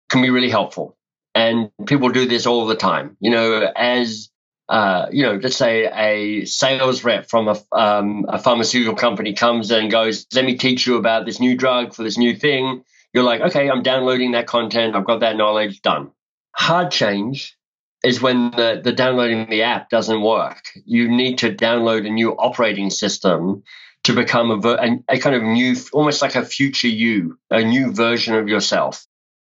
Can 0.10 0.22
be 0.22 0.30
really 0.30 0.50
helpful. 0.50 0.98
And 1.40 1.72
people 1.86 2.10
do 2.10 2.26
this 2.28 2.46
all 2.46 2.68
the 2.68 2.76
time. 2.76 3.16
You 3.22 3.32
know, 3.32 3.72
as 3.74 4.30
uh, 4.68 5.06
you 5.10 5.24
know, 5.24 5.40
let's 5.42 5.56
say 5.56 5.86
a 5.86 6.46
sales 6.46 7.06
rep 7.06 7.30
from 7.30 7.48
a, 7.48 7.58
um, 7.72 8.26
a 8.28 8.38
pharmaceutical 8.38 8.96
company 8.96 9.34
comes 9.34 9.72
and 9.72 9.90
goes, 9.90 10.28
"Let 10.34 10.44
me 10.44 10.58
teach 10.58 10.86
you 10.86 10.98
about 10.98 11.26
this 11.26 11.40
new 11.40 11.56
drug 11.56 11.94
for 11.94 12.04
this 12.04 12.18
new 12.18 12.36
thing." 12.36 12.84
You're 13.14 13.24
like, 13.24 13.40
"Okay, 13.40 13.70
I'm 13.70 13.84
downloading 13.84 14.34
that 14.34 14.48
content. 14.48 14.98
I've 14.98 15.06
got 15.06 15.22
that 15.22 15.38
knowledge. 15.38 15.82
Done." 15.82 16.12
Hard 16.52 16.92
change 16.92 17.58
is 18.04 18.22
when 18.22 18.52
the, 18.52 18.82
the 18.84 18.92
downloading 18.92 19.50
the 19.50 19.64
app 19.64 19.90
doesn't 19.90 20.22
work. 20.22 20.62
You 20.84 21.08
need 21.08 21.38
to 21.38 21.56
download 21.56 22.06
a 22.06 22.10
new 22.10 22.34
operating 22.34 22.90
system 22.90 23.64
to 24.04 24.14
become 24.14 24.52
a, 24.52 24.68
a, 24.68 25.00
a, 25.08 25.20
kind 25.20 25.36
of 25.38 25.44
new, 25.44 25.76
almost 25.94 26.22
like 26.22 26.36
a 26.36 26.44
future 26.46 26.88
you, 26.90 27.40
a 27.50 27.64
new 27.64 27.94
version 27.94 28.36
of 28.36 28.50
yourself. 28.50 29.06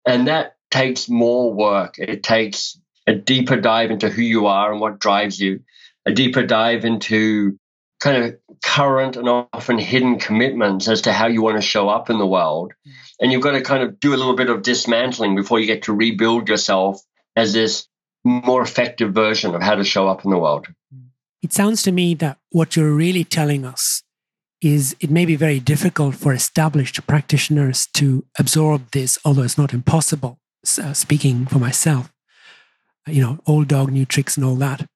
And 0.06 0.28
that 0.28 0.56
takes 0.70 1.08
more 1.08 1.52
work. 1.52 1.98
It 1.98 2.22
takes 2.22 2.78
a 3.06 3.14
deeper 3.14 3.56
dive 3.56 3.90
into 3.90 4.08
who 4.08 4.22
you 4.22 4.46
are 4.46 4.70
and 4.70 4.80
what 4.80 5.00
drives 5.00 5.40
you, 5.40 5.60
a 6.06 6.12
deeper 6.12 6.44
dive 6.44 6.84
into 6.84 7.58
kind 8.00 8.24
of 8.24 8.38
current 8.64 9.16
and 9.16 9.28
often 9.28 9.78
hidden 9.78 10.18
commitments 10.18 10.88
as 10.88 11.02
to 11.02 11.12
how 11.12 11.26
you 11.26 11.42
want 11.42 11.56
to 11.56 11.62
show 11.62 11.88
up 11.88 12.08
in 12.10 12.18
the 12.18 12.26
world. 12.26 12.72
Mm-hmm. 12.72 12.96
And 13.20 13.32
you've 13.32 13.42
got 13.42 13.52
to 13.52 13.60
kind 13.60 13.82
of 13.82 14.00
do 14.00 14.14
a 14.14 14.16
little 14.16 14.36
bit 14.36 14.48
of 14.48 14.62
dismantling 14.62 15.36
before 15.36 15.60
you 15.60 15.66
get 15.66 15.82
to 15.82 15.92
rebuild 15.92 16.48
yourself 16.48 17.00
as 17.36 17.52
this 17.52 17.86
more 18.24 18.62
effective 18.62 19.12
version 19.12 19.54
of 19.54 19.62
how 19.62 19.74
to 19.74 19.84
show 19.84 20.08
up 20.08 20.24
in 20.24 20.30
the 20.30 20.38
world. 20.38 20.66
Mm-hmm. 20.94 21.08
It 21.42 21.52
sounds 21.52 21.82
to 21.82 21.92
me 21.92 22.14
that 22.14 22.38
what 22.50 22.76
you're 22.76 22.92
really 22.92 23.24
telling 23.24 23.64
us 23.64 24.02
is 24.60 24.94
it 25.00 25.10
may 25.10 25.24
be 25.24 25.36
very 25.36 25.58
difficult 25.58 26.14
for 26.14 26.34
established 26.34 27.06
practitioners 27.06 27.86
to 27.94 28.24
absorb 28.38 28.90
this, 28.90 29.18
although 29.24 29.42
it's 29.42 29.56
not 29.56 29.72
impossible. 29.72 30.38
Uh, 30.78 30.92
speaking 30.92 31.46
for 31.46 31.58
myself, 31.58 32.12
you 33.06 33.22
know, 33.22 33.38
old 33.46 33.68
dog, 33.68 33.90
new 33.90 34.04
tricks, 34.04 34.36
and 34.36 34.44
all 34.44 34.56
that. 34.56 34.86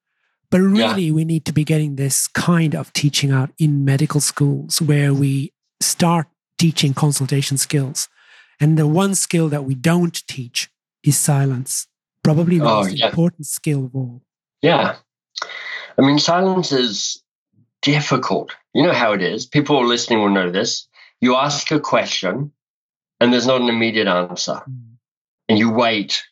But 0.50 0.60
really, 0.60 1.04
yeah. 1.04 1.12
we 1.12 1.24
need 1.24 1.44
to 1.46 1.52
be 1.52 1.64
getting 1.64 1.96
this 1.96 2.28
kind 2.28 2.74
of 2.74 2.92
teaching 2.92 3.30
out 3.30 3.50
in 3.58 3.84
medical 3.84 4.20
schools 4.20 4.80
where 4.80 5.12
we 5.14 5.52
start 5.80 6.26
teaching 6.58 6.94
consultation 6.94 7.56
skills. 7.56 8.08
And 8.60 8.78
the 8.78 8.86
one 8.86 9.14
skill 9.14 9.48
that 9.48 9.64
we 9.64 9.74
don't 9.74 10.14
teach 10.26 10.70
is 11.02 11.16
silence 11.16 11.88
probably 12.24 12.58
the 12.58 12.64
oh, 12.64 12.82
most 12.82 12.98
yeah. 12.98 13.06
important 13.06 13.46
skill 13.46 13.84
of 13.84 13.94
all. 13.94 14.22
Yeah. 14.62 14.96
I 15.96 16.02
mean, 16.02 16.18
silence 16.18 16.72
is 16.72 17.22
difficult. 17.82 18.56
You 18.72 18.82
know 18.82 18.92
how 18.92 19.12
it 19.12 19.22
is. 19.22 19.46
People 19.46 19.86
listening 19.86 20.20
will 20.20 20.30
know 20.30 20.50
this. 20.50 20.88
You 21.20 21.36
ask 21.36 21.70
a 21.70 21.78
question 21.78 22.50
and 23.20 23.32
there's 23.32 23.46
not 23.46 23.60
an 23.60 23.68
immediate 23.68 24.08
answer. 24.08 24.62
Mm. 24.68 24.93
And 25.48 25.58
you 25.58 25.70
wait 25.70 26.22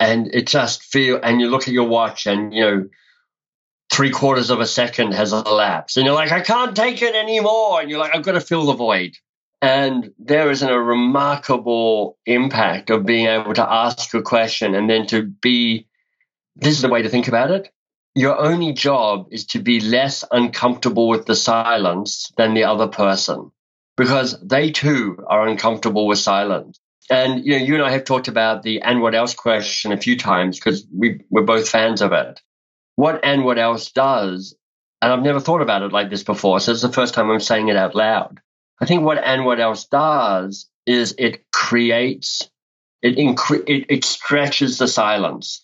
and 0.00 0.34
it 0.34 0.46
just 0.46 0.82
feel 0.82 1.20
and 1.22 1.40
you 1.40 1.48
look 1.48 1.62
at 1.62 1.74
your 1.74 1.88
watch 1.88 2.26
and 2.26 2.52
you 2.52 2.60
know 2.62 2.88
three 3.90 4.10
quarters 4.10 4.50
of 4.50 4.60
a 4.60 4.66
second 4.66 5.12
has 5.14 5.32
elapsed 5.32 5.96
and 5.96 6.06
you're 6.06 6.14
like, 6.14 6.32
I 6.32 6.40
can't 6.40 6.74
take 6.74 7.00
it 7.02 7.14
anymore. 7.14 7.80
And 7.80 7.90
you're 7.90 8.00
like, 8.00 8.14
I've 8.14 8.24
got 8.24 8.32
to 8.32 8.40
fill 8.40 8.66
the 8.66 8.74
void. 8.74 9.16
And 9.62 10.12
there 10.18 10.50
is 10.50 10.62
a 10.62 10.78
remarkable 10.78 12.18
impact 12.26 12.90
of 12.90 13.06
being 13.06 13.26
able 13.26 13.54
to 13.54 13.72
ask 13.72 14.12
a 14.14 14.22
question 14.22 14.74
and 14.74 14.90
then 14.90 15.06
to 15.08 15.22
be 15.22 15.86
this 16.56 16.74
is 16.74 16.82
the 16.82 16.88
way 16.88 17.02
to 17.02 17.08
think 17.08 17.28
about 17.28 17.50
it. 17.50 17.72
Your 18.14 18.38
only 18.38 18.72
job 18.72 19.28
is 19.30 19.46
to 19.46 19.60
be 19.60 19.80
less 19.80 20.24
uncomfortable 20.30 21.08
with 21.08 21.26
the 21.26 21.34
silence 21.34 22.32
than 22.36 22.54
the 22.54 22.64
other 22.64 22.86
person 22.86 23.50
because 23.96 24.38
they 24.40 24.70
too 24.70 25.24
are 25.26 25.48
uncomfortable 25.48 26.06
with 26.06 26.18
silence. 26.18 26.78
And 27.10 27.44
you 27.44 27.58
know, 27.58 27.64
you 27.64 27.74
and 27.74 27.84
I 27.84 27.90
have 27.90 28.04
talked 28.04 28.28
about 28.28 28.62
the 28.62 28.80
and 28.80 29.00
what 29.00 29.14
else 29.14 29.34
question 29.34 29.92
a 29.92 30.00
few 30.00 30.16
times 30.16 30.58
because 30.58 30.86
we, 30.92 31.20
we're 31.30 31.42
both 31.42 31.68
fans 31.68 32.00
of 32.00 32.12
it. 32.12 32.40
What 32.96 33.20
and 33.24 33.44
what 33.44 33.58
else 33.58 33.90
does, 33.90 34.54
and 35.02 35.12
I've 35.12 35.22
never 35.22 35.40
thought 35.40 35.60
about 35.60 35.82
it 35.82 35.92
like 35.92 36.10
this 36.10 36.22
before, 36.22 36.60
so 36.60 36.72
it's 36.72 36.82
the 36.82 36.92
first 36.92 37.14
time 37.14 37.30
I'm 37.30 37.40
saying 37.40 37.68
it 37.68 37.76
out 37.76 37.94
loud. 37.94 38.40
I 38.80 38.86
think 38.86 39.02
what 39.02 39.18
and 39.18 39.44
what 39.44 39.60
else 39.60 39.86
does 39.86 40.68
is 40.86 41.14
it 41.18 41.44
creates 41.52 42.48
it 43.04 43.18
incre- 43.18 43.68
it, 43.68 43.86
it 43.90 44.04
stretches 44.04 44.78
the 44.78 44.88
silence 44.88 45.62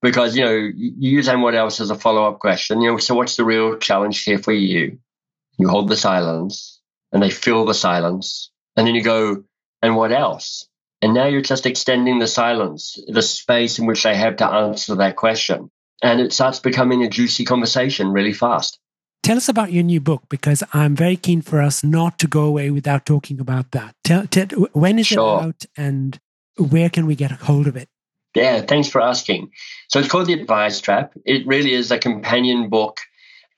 because 0.00 0.34
you 0.34 0.44
know 0.44 0.54
you 0.54 0.92
use 0.98 1.28
and 1.28 1.42
what 1.42 1.54
else 1.54 1.80
as 1.80 1.90
a 1.90 1.94
follow 1.94 2.24
up 2.24 2.38
question. 2.38 2.80
You 2.80 2.92
know, 2.92 2.98
so 2.98 3.14
what's 3.14 3.36
the 3.36 3.44
real 3.44 3.76
challenge 3.76 4.24
here 4.24 4.38
for 4.38 4.52
you? 4.52 4.98
You 5.58 5.68
hold 5.68 5.88
the 5.88 5.96
silence, 5.96 6.80
and 7.12 7.22
they 7.22 7.28
fill 7.28 7.66
the 7.66 7.74
silence, 7.74 8.50
and 8.74 8.86
then 8.86 8.94
you 8.94 9.02
go, 9.02 9.44
and 9.82 9.96
what 9.96 10.12
else? 10.12 10.68
And 11.02 11.14
now 11.14 11.26
you're 11.26 11.40
just 11.40 11.66
extending 11.66 12.20
the 12.20 12.28
silence, 12.28 12.98
the 13.08 13.22
space 13.22 13.78
in 13.78 13.86
which 13.86 14.04
they 14.04 14.14
have 14.14 14.36
to 14.36 14.46
answer 14.46 14.94
that 14.94 15.16
question. 15.16 15.70
And 16.00 16.20
it 16.20 16.32
starts 16.32 16.60
becoming 16.60 17.02
a 17.02 17.08
juicy 17.08 17.44
conversation 17.44 18.12
really 18.12 18.32
fast. 18.32 18.78
Tell 19.22 19.36
us 19.36 19.48
about 19.48 19.72
your 19.72 19.84
new 19.84 20.00
book 20.00 20.24
because 20.28 20.64
I'm 20.72 20.96
very 20.96 21.16
keen 21.16 21.42
for 21.42 21.60
us 21.60 21.84
not 21.84 22.18
to 22.20 22.26
go 22.26 22.42
away 22.42 22.70
without 22.70 23.06
talking 23.06 23.40
about 23.40 23.70
that. 23.72 23.94
Tell, 24.02 24.26
tell 24.26 24.46
when 24.72 24.98
is 24.98 25.08
sure. 25.08 25.18
it 25.18 25.44
out 25.44 25.64
and 25.76 26.18
where 26.56 26.90
can 26.90 27.06
we 27.06 27.14
get 27.14 27.30
a 27.30 27.36
hold 27.36 27.66
of 27.66 27.76
it? 27.76 27.88
Yeah, 28.34 28.62
thanks 28.62 28.88
for 28.88 29.00
asking. 29.00 29.50
So 29.88 30.00
it's 30.00 30.08
called 30.08 30.26
The 30.26 30.32
Advice 30.32 30.80
Trap. 30.80 31.12
It 31.24 31.46
really 31.46 31.72
is 31.72 31.90
a 31.90 31.98
companion 31.98 32.68
book. 32.68 32.98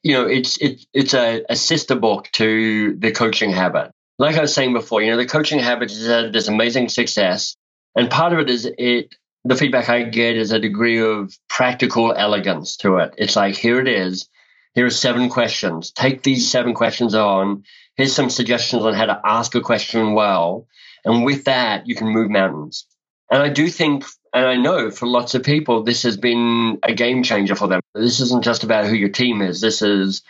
You 0.03 0.15
know, 0.15 0.27
it's 0.27 0.59
it, 0.59 0.85
it's 0.93 1.15
a, 1.15 1.45
a 1.49 1.57
sister 1.57 1.95
book 1.95 2.29
to 2.33 2.95
The 2.97 3.13
Coaching 3.13 3.51
Habit. 3.51 3.93
Like 4.19 4.37
I 4.37 4.43
was 4.43 4.55
saying 4.55 4.73
before, 4.73 5.03
you 5.03 5.11
know, 5.11 5.17
The 5.17 5.27
Coaching 5.27 5.59
Habit 5.59 5.91
is 5.91 6.09
a, 6.09 6.31
this 6.31 6.49
amazing 6.49 6.89
success. 6.89 7.57
And 7.97 8.11
part 8.11 8.33
of 8.33 8.39
it 8.39 8.51
is 8.51 8.69
it 8.79 9.15
the 9.45 9.57
feedback 9.57 9.89
I 9.89 10.03
get 10.05 10.37
is 10.37 10.53
a 10.53 10.59
degree 10.59 11.01
of 11.01 11.37
practical 11.49 12.13
elegance 12.13 12.77
to 12.79 12.97
it. 12.99 13.15
It's 13.19 13.37
like, 13.37 13.57
here 13.57 13.81
it 13.81 13.89
is. 13.89 14.29
Here 14.75 14.87
are 14.87 14.91
seven 14.91 15.29
questions. 15.29 15.91
Take 15.91 16.23
these 16.23 16.51
seven 16.51 16.75
questions 16.75 17.15
on. 17.15 17.65
Here's 17.97 18.15
some 18.15 18.31
suggestions 18.31 18.85
on 18.85 18.95
how 18.95 19.07
to 19.07 19.21
ask 19.25 19.55
a 19.55 19.61
question 19.61 20.15
well. 20.15 20.67
And 21.05 21.25
with 21.25 21.45
that, 21.45 21.87
you 21.87 21.95
can 21.95 22.09
move 22.09 22.31
mountains. 22.31 22.87
And 23.31 23.43
I 23.43 23.51
do 23.51 23.69
think, 23.69 24.05
and 24.33 24.47
I 24.47 24.57
know 24.57 24.91
for 24.91 25.07
lots 25.07 25.35
of 25.35 25.43
people, 25.43 25.83
this 25.83 26.03
has 26.03 26.17
been 26.17 26.79
a 26.83 26.95
game 26.95 27.23
changer 27.23 27.55
for 27.55 27.69
them. 27.69 27.81
This 27.95 28.21
isn't 28.21 28.45
just 28.45 28.65
about 28.65 28.87
who 28.87 28.95
your 28.95 29.11
team 29.11 29.43
is. 29.43 29.61
This 29.61 29.83
is 29.83 30.23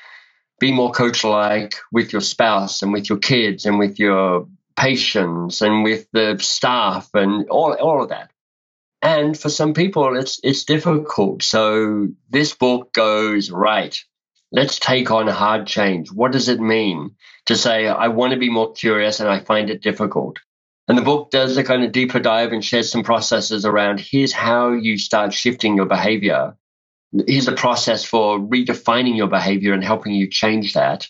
be 0.60 0.72
more 0.72 0.92
coach 0.92 1.24
like 1.24 1.74
with 1.92 2.12
your 2.12 2.22
spouse 2.22 2.82
and 2.82 2.92
with 2.92 3.08
your 3.08 3.18
kids 3.18 3.66
and 3.66 3.78
with 3.78 3.98
your 3.98 4.46
patients 4.76 5.62
and 5.62 5.84
with 5.84 6.06
the 6.12 6.38
staff 6.40 7.10
and 7.14 7.48
all, 7.48 7.72
all 7.74 8.02
of 8.02 8.10
that. 8.10 8.30
And 9.02 9.38
for 9.38 9.50
some 9.50 9.74
people, 9.74 10.16
it's, 10.16 10.40
it's 10.42 10.64
difficult. 10.64 11.42
So 11.42 12.08
this 12.30 12.54
book 12.54 12.92
goes, 12.92 13.50
right, 13.50 13.96
let's 14.50 14.78
take 14.78 15.10
on 15.10 15.26
hard 15.28 15.66
change. 15.66 16.10
What 16.10 16.32
does 16.32 16.48
it 16.48 16.60
mean 16.60 17.16
to 17.46 17.56
say, 17.56 17.86
I 17.86 18.08
want 18.08 18.32
to 18.32 18.38
be 18.38 18.50
more 18.50 18.72
curious 18.72 19.20
and 19.20 19.28
I 19.28 19.40
find 19.40 19.68
it 19.68 19.82
difficult? 19.82 20.38
And 20.86 20.96
the 20.98 21.02
book 21.02 21.30
does 21.30 21.56
a 21.56 21.64
kind 21.64 21.82
of 21.82 21.92
deeper 21.92 22.20
dive 22.20 22.52
and 22.52 22.64
shares 22.64 22.90
some 22.90 23.04
processes 23.04 23.64
around 23.64 24.00
here's 24.00 24.32
how 24.32 24.72
you 24.72 24.98
start 24.98 25.32
shifting 25.32 25.76
your 25.76 25.86
behavior. 25.86 26.56
Here's 27.26 27.48
a 27.48 27.52
process 27.52 28.04
for 28.04 28.38
redefining 28.38 29.16
your 29.16 29.28
behavior 29.28 29.72
and 29.72 29.84
helping 29.84 30.14
you 30.14 30.28
change 30.28 30.74
that. 30.74 31.08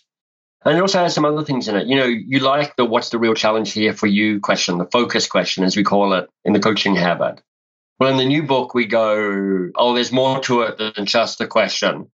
And 0.65 0.77
it 0.77 0.81
also 0.81 0.99
has 0.99 1.15
some 1.15 1.25
other 1.25 1.45
things 1.45 1.69
in 1.69 1.77
it. 1.77 1.87
You 1.87 1.97
know, 1.97 2.07
you 2.07 2.41
like 2.41 2.77
the 2.77 2.85
what's 2.85 3.11
the 3.11 3.19
real 3.19 3.35
challenge 3.35 3.73
here 3.73 3.93
for 3.93 4.07
you 4.07 4.41
question, 4.41 4.79
the 4.79 4.87
focus 4.87 5.27
question, 5.27 5.65
as 5.65 5.77
we 5.77 5.85
call 5.85 6.15
it 6.15 6.29
in 6.45 6.53
the 6.53 6.61
coaching 6.61 6.97
habit. 6.97 7.43
Well, 7.99 8.11
in 8.11 8.17
the 8.17 8.25
new 8.25 8.43
book, 8.43 8.75
we 8.75 8.87
go, 8.87 9.71
oh, 9.77 9.95
there's 9.95 10.11
more 10.11 10.41
to 10.45 10.63
it 10.63 10.79
than 10.79 11.07
just 11.07 11.39
the 11.39 11.47
question. 11.47 12.11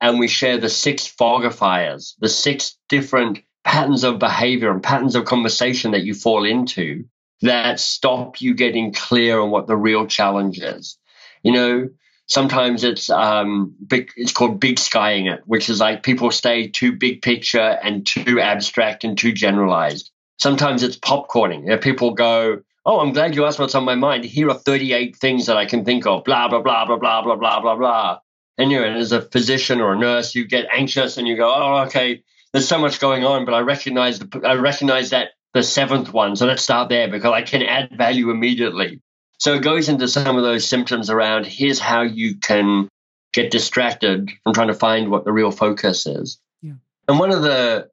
And 0.00 0.18
we 0.18 0.28
share 0.28 0.58
the 0.58 0.68
six 0.68 1.08
fogifiers, 1.08 2.14
the 2.18 2.28
six 2.28 2.76
different 2.88 3.40
patterns 3.64 4.04
of 4.04 4.18
behavior 4.18 4.70
and 4.70 4.82
patterns 4.82 5.16
of 5.16 5.24
conversation 5.24 5.92
that 5.92 6.04
you 6.04 6.14
fall 6.14 6.44
into 6.44 7.06
that 7.40 7.80
stop 7.80 8.40
you 8.40 8.54
getting 8.54 8.92
clear 8.92 9.40
on 9.40 9.50
what 9.50 9.66
the 9.66 9.76
real 9.76 10.06
challenge 10.06 10.60
is. 10.60 10.98
You 11.42 11.52
know, 11.52 11.88
sometimes 12.26 12.84
it's 12.84 13.10
um 13.10 13.74
big, 13.86 14.10
it's 14.16 14.32
called 14.32 14.60
big 14.60 14.78
skying 14.78 15.26
it, 15.26 15.42
which 15.46 15.68
is 15.68 15.80
like 15.80 16.02
people 16.02 16.30
stay 16.30 16.68
too 16.68 16.92
big 16.92 17.22
picture 17.22 17.60
and 17.60 18.06
too 18.06 18.40
abstract 18.40 19.04
and 19.04 19.16
too 19.18 19.32
generalized. 19.32 20.10
Sometimes 20.38 20.82
it's 20.82 20.98
popcorning. 20.98 21.62
You 21.62 21.70
know, 21.70 21.78
people 21.78 22.12
go, 22.12 22.62
Oh, 22.86 23.00
I'm 23.00 23.12
glad 23.12 23.34
you 23.34 23.46
asked 23.46 23.58
what's 23.58 23.74
on 23.74 23.84
my 23.84 23.94
mind. 23.94 24.24
Here 24.24 24.50
are 24.50 24.54
38 24.54 25.16
things 25.16 25.46
that 25.46 25.56
I 25.56 25.64
can 25.64 25.86
think 25.86 26.06
of, 26.06 26.24
blah, 26.24 26.48
blah, 26.48 26.60
blah, 26.60 26.84
blah, 26.84 26.98
blah, 26.98 27.22
blah, 27.22 27.36
blah, 27.36 27.60
blah, 27.60 27.76
blah. 27.76 28.18
And 28.58 28.70
you 28.70 28.80
know, 28.80 28.86
as 28.86 29.12
a 29.12 29.22
physician 29.22 29.80
or 29.80 29.94
a 29.94 29.98
nurse, 29.98 30.34
you 30.34 30.46
get 30.46 30.66
anxious 30.72 31.16
and 31.16 31.26
you 31.26 31.36
go, 31.36 31.52
Oh, 31.52 31.84
okay, 31.86 32.22
there's 32.52 32.68
so 32.68 32.78
much 32.78 33.00
going 33.00 33.24
on, 33.24 33.44
but 33.44 33.54
I 33.54 33.60
recognize 33.60 34.18
the, 34.18 34.40
I 34.44 34.54
recognize 34.54 35.10
that 35.10 35.30
the 35.54 35.62
seventh 35.62 36.12
one. 36.12 36.36
So 36.36 36.46
let's 36.46 36.62
start 36.62 36.88
there 36.88 37.08
because 37.08 37.32
I 37.32 37.42
can 37.42 37.62
add 37.62 37.96
value 37.96 38.30
immediately. 38.30 39.00
So 39.38 39.54
it 39.54 39.62
goes 39.62 39.88
into 39.88 40.08
some 40.08 40.36
of 40.36 40.42
those 40.42 40.66
symptoms 40.66 41.10
around 41.10 41.46
here's 41.46 41.78
how 41.78 42.02
you 42.02 42.36
can 42.36 42.88
get 43.32 43.50
distracted 43.50 44.30
from 44.42 44.54
trying 44.54 44.68
to 44.68 44.74
find 44.74 45.10
what 45.10 45.24
the 45.24 45.32
real 45.32 45.50
focus 45.50 46.06
is. 46.06 46.38
Yeah. 46.62 46.74
And 47.08 47.18
one 47.18 47.30
of 47.30 47.42
the 47.42 47.90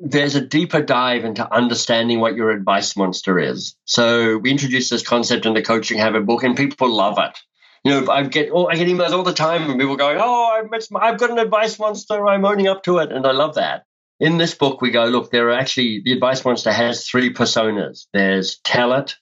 there's 0.00 0.36
a 0.36 0.40
deeper 0.40 0.80
dive 0.80 1.24
into 1.24 1.52
understanding 1.52 2.20
what 2.20 2.36
your 2.36 2.50
advice 2.50 2.96
monster 2.96 3.38
is. 3.38 3.74
So 3.84 4.38
we 4.38 4.52
introduced 4.52 4.90
this 4.90 5.02
concept 5.02 5.44
in 5.44 5.54
the 5.54 5.62
coaching 5.62 5.98
habit 5.98 6.24
book 6.24 6.44
and 6.44 6.56
people 6.56 6.88
love 6.88 7.18
it. 7.18 7.36
You 7.84 8.00
know, 8.00 8.12
I 8.12 8.22
get 8.24 8.50
oh, 8.52 8.66
I 8.66 8.76
get 8.76 8.88
emails 8.88 9.10
all 9.10 9.22
the 9.22 9.32
time 9.32 9.70
and 9.70 9.78
people 9.78 9.96
going, 9.96 10.18
"Oh, 10.20 10.68
I've 11.00 11.18
got 11.18 11.30
an 11.30 11.38
advice 11.38 11.78
monster. 11.78 12.26
I'm 12.26 12.44
owning 12.44 12.66
up 12.66 12.82
to 12.84 12.98
it," 12.98 13.12
and 13.12 13.26
I 13.26 13.32
love 13.32 13.54
that 13.54 13.84
in 14.20 14.38
this 14.38 14.54
book, 14.54 14.80
we 14.80 14.90
go, 14.90 15.04
look, 15.04 15.30
there 15.30 15.48
are 15.48 15.58
actually, 15.58 16.02
the 16.04 16.12
advice 16.12 16.44
monster 16.44 16.72
has 16.72 17.06
three 17.06 17.32
personas 17.32 18.06
there's 18.12 18.58
tell 18.58 18.92
it, 18.94 19.14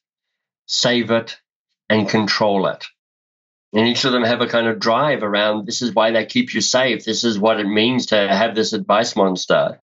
save 0.67 1.11
it, 1.11 1.39
and 1.89 2.09
control 2.09 2.67
it. 2.67 2.85
And 3.73 3.87
each 3.87 4.05
of 4.05 4.13
them 4.13 4.25
have 4.25 4.41
a 4.41 4.47
kind 4.47 4.69
of 4.69 4.79
drive 4.79 5.23
around 5.23 5.67
this 5.67 5.83
is 5.83 5.93
why 5.93 6.11
they 6.11 6.25
keep 6.25 6.55
you 6.55 6.61
safe. 6.61 7.05
This 7.05 7.25
is 7.25 7.39
what 7.39 7.61
it 7.61 7.67
means 7.67 8.07
to 8.07 8.17
have 8.17 8.55
this 8.55 8.73
advice 8.73 9.17
monster. 9.17 9.81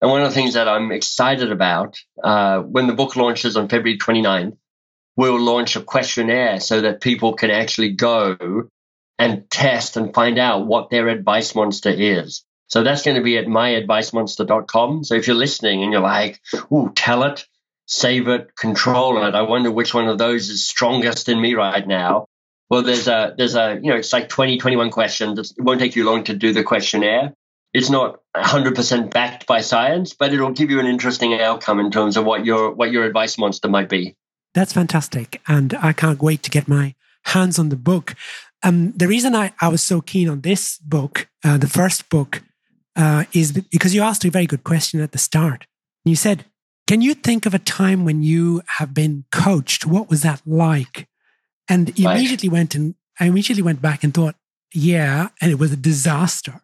And 0.00 0.10
one 0.10 0.22
of 0.22 0.28
the 0.28 0.34
things 0.34 0.54
that 0.54 0.68
I'm 0.68 0.92
excited 0.92 1.50
about 1.50 1.98
uh, 2.22 2.60
when 2.60 2.86
the 2.86 2.92
book 2.92 3.16
launches 3.16 3.56
on 3.56 3.68
February 3.68 3.98
29th, 3.98 4.56
we'll 5.16 5.40
launch 5.40 5.76
a 5.76 5.80
questionnaire 5.80 6.60
so 6.60 6.82
that 6.82 7.00
people 7.00 7.34
can 7.34 7.50
actually 7.50 7.92
go 7.92 8.68
and 9.18 9.50
test 9.50 9.96
and 9.96 10.12
find 10.12 10.38
out 10.38 10.66
what 10.66 10.90
their 10.90 11.08
advice 11.08 11.54
monster 11.54 11.90
is. 11.90 12.44
So 12.66 12.82
that's 12.82 13.02
going 13.02 13.16
to 13.16 13.22
be 13.22 13.38
at 13.38 13.46
myadvicemonster.com. 13.46 15.04
So 15.04 15.14
if 15.14 15.26
you're 15.26 15.36
listening 15.36 15.82
and 15.82 15.92
you're 15.92 16.00
like, 16.00 16.40
ooh, 16.72 16.92
tell 16.94 17.22
it, 17.24 17.46
save 17.86 18.28
it, 18.28 18.54
control 18.56 19.22
it. 19.24 19.34
I 19.34 19.42
wonder 19.42 19.70
which 19.70 19.94
one 19.94 20.08
of 20.08 20.18
those 20.18 20.48
is 20.48 20.66
strongest 20.66 21.28
in 21.28 21.40
me 21.40 21.54
right 21.54 21.86
now. 21.86 22.26
Well, 22.70 22.82
there's 22.82 23.08
a, 23.08 23.34
there's 23.36 23.54
a, 23.54 23.78
you 23.82 23.90
know, 23.90 23.96
it's 23.96 24.12
like 24.12 24.28
20, 24.28 24.58
21 24.58 24.90
questions. 24.90 25.52
It 25.56 25.62
won't 25.62 25.80
take 25.80 25.96
you 25.96 26.04
long 26.04 26.24
to 26.24 26.34
do 26.34 26.52
the 26.52 26.64
questionnaire. 26.64 27.34
It's 27.72 27.90
not 27.90 28.20
100% 28.36 29.12
backed 29.12 29.46
by 29.46 29.60
science, 29.60 30.14
but 30.14 30.32
it'll 30.32 30.52
give 30.52 30.70
you 30.70 30.80
an 30.80 30.86
interesting 30.86 31.34
outcome 31.34 31.80
in 31.80 31.90
terms 31.90 32.16
of 32.16 32.24
what 32.24 32.46
your, 32.46 32.72
what 32.72 32.90
your 32.90 33.04
advice 33.04 33.36
monster 33.36 33.68
might 33.68 33.88
be. 33.88 34.16
That's 34.54 34.72
fantastic. 34.72 35.42
And 35.48 35.74
I 35.74 35.92
can't 35.92 36.22
wait 36.22 36.42
to 36.44 36.50
get 36.50 36.68
my 36.68 36.94
hands 37.24 37.58
on 37.58 37.68
the 37.68 37.76
book. 37.76 38.14
Um, 38.62 38.92
the 38.92 39.08
reason 39.08 39.34
I, 39.34 39.52
I 39.60 39.68
was 39.68 39.82
so 39.82 40.00
keen 40.00 40.28
on 40.28 40.40
this 40.40 40.78
book, 40.78 41.28
uh, 41.44 41.58
the 41.58 41.68
first 41.68 42.08
book, 42.08 42.42
uh, 42.96 43.24
is 43.32 43.52
because 43.52 43.94
you 43.94 44.02
asked 44.02 44.24
a 44.24 44.30
very 44.30 44.46
good 44.46 44.64
question 44.64 45.00
at 45.00 45.12
the 45.12 45.18
start. 45.18 45.66
You 46.04 46.16
said, 46.16 46.44
Can 46.86 47.00
you 47.00 47.14
think 47.14 47.46
of 47.46 47.54
a 47.54 47.58
time 47.58 48.04
when 48.04 48.22
you 48.22 48.62
have 48.78 48.92
been 48.92 49.24
coached? 49.32 49.86
What 49.86 50.10
was 50.10 50.22
that 50.22 50.42
like? 50.44 51.08
And 51.68 51.88
right. 51.88 52.16
immediately 52.16 52.48
went 52.48 52.74
and 52.74 52.94
I 53.18 53.26
immediately 53.26 53.62
went 53.62 53.80
back 53.80 54.04
and 54.04 54.12
thought, 54.12 54.36
Yeah, 54.74 55.28
and 55.40 55.50
it 55.50 55.58
was 55.58 55.72
a 55.72 55.76
disaster. 55.76 56.60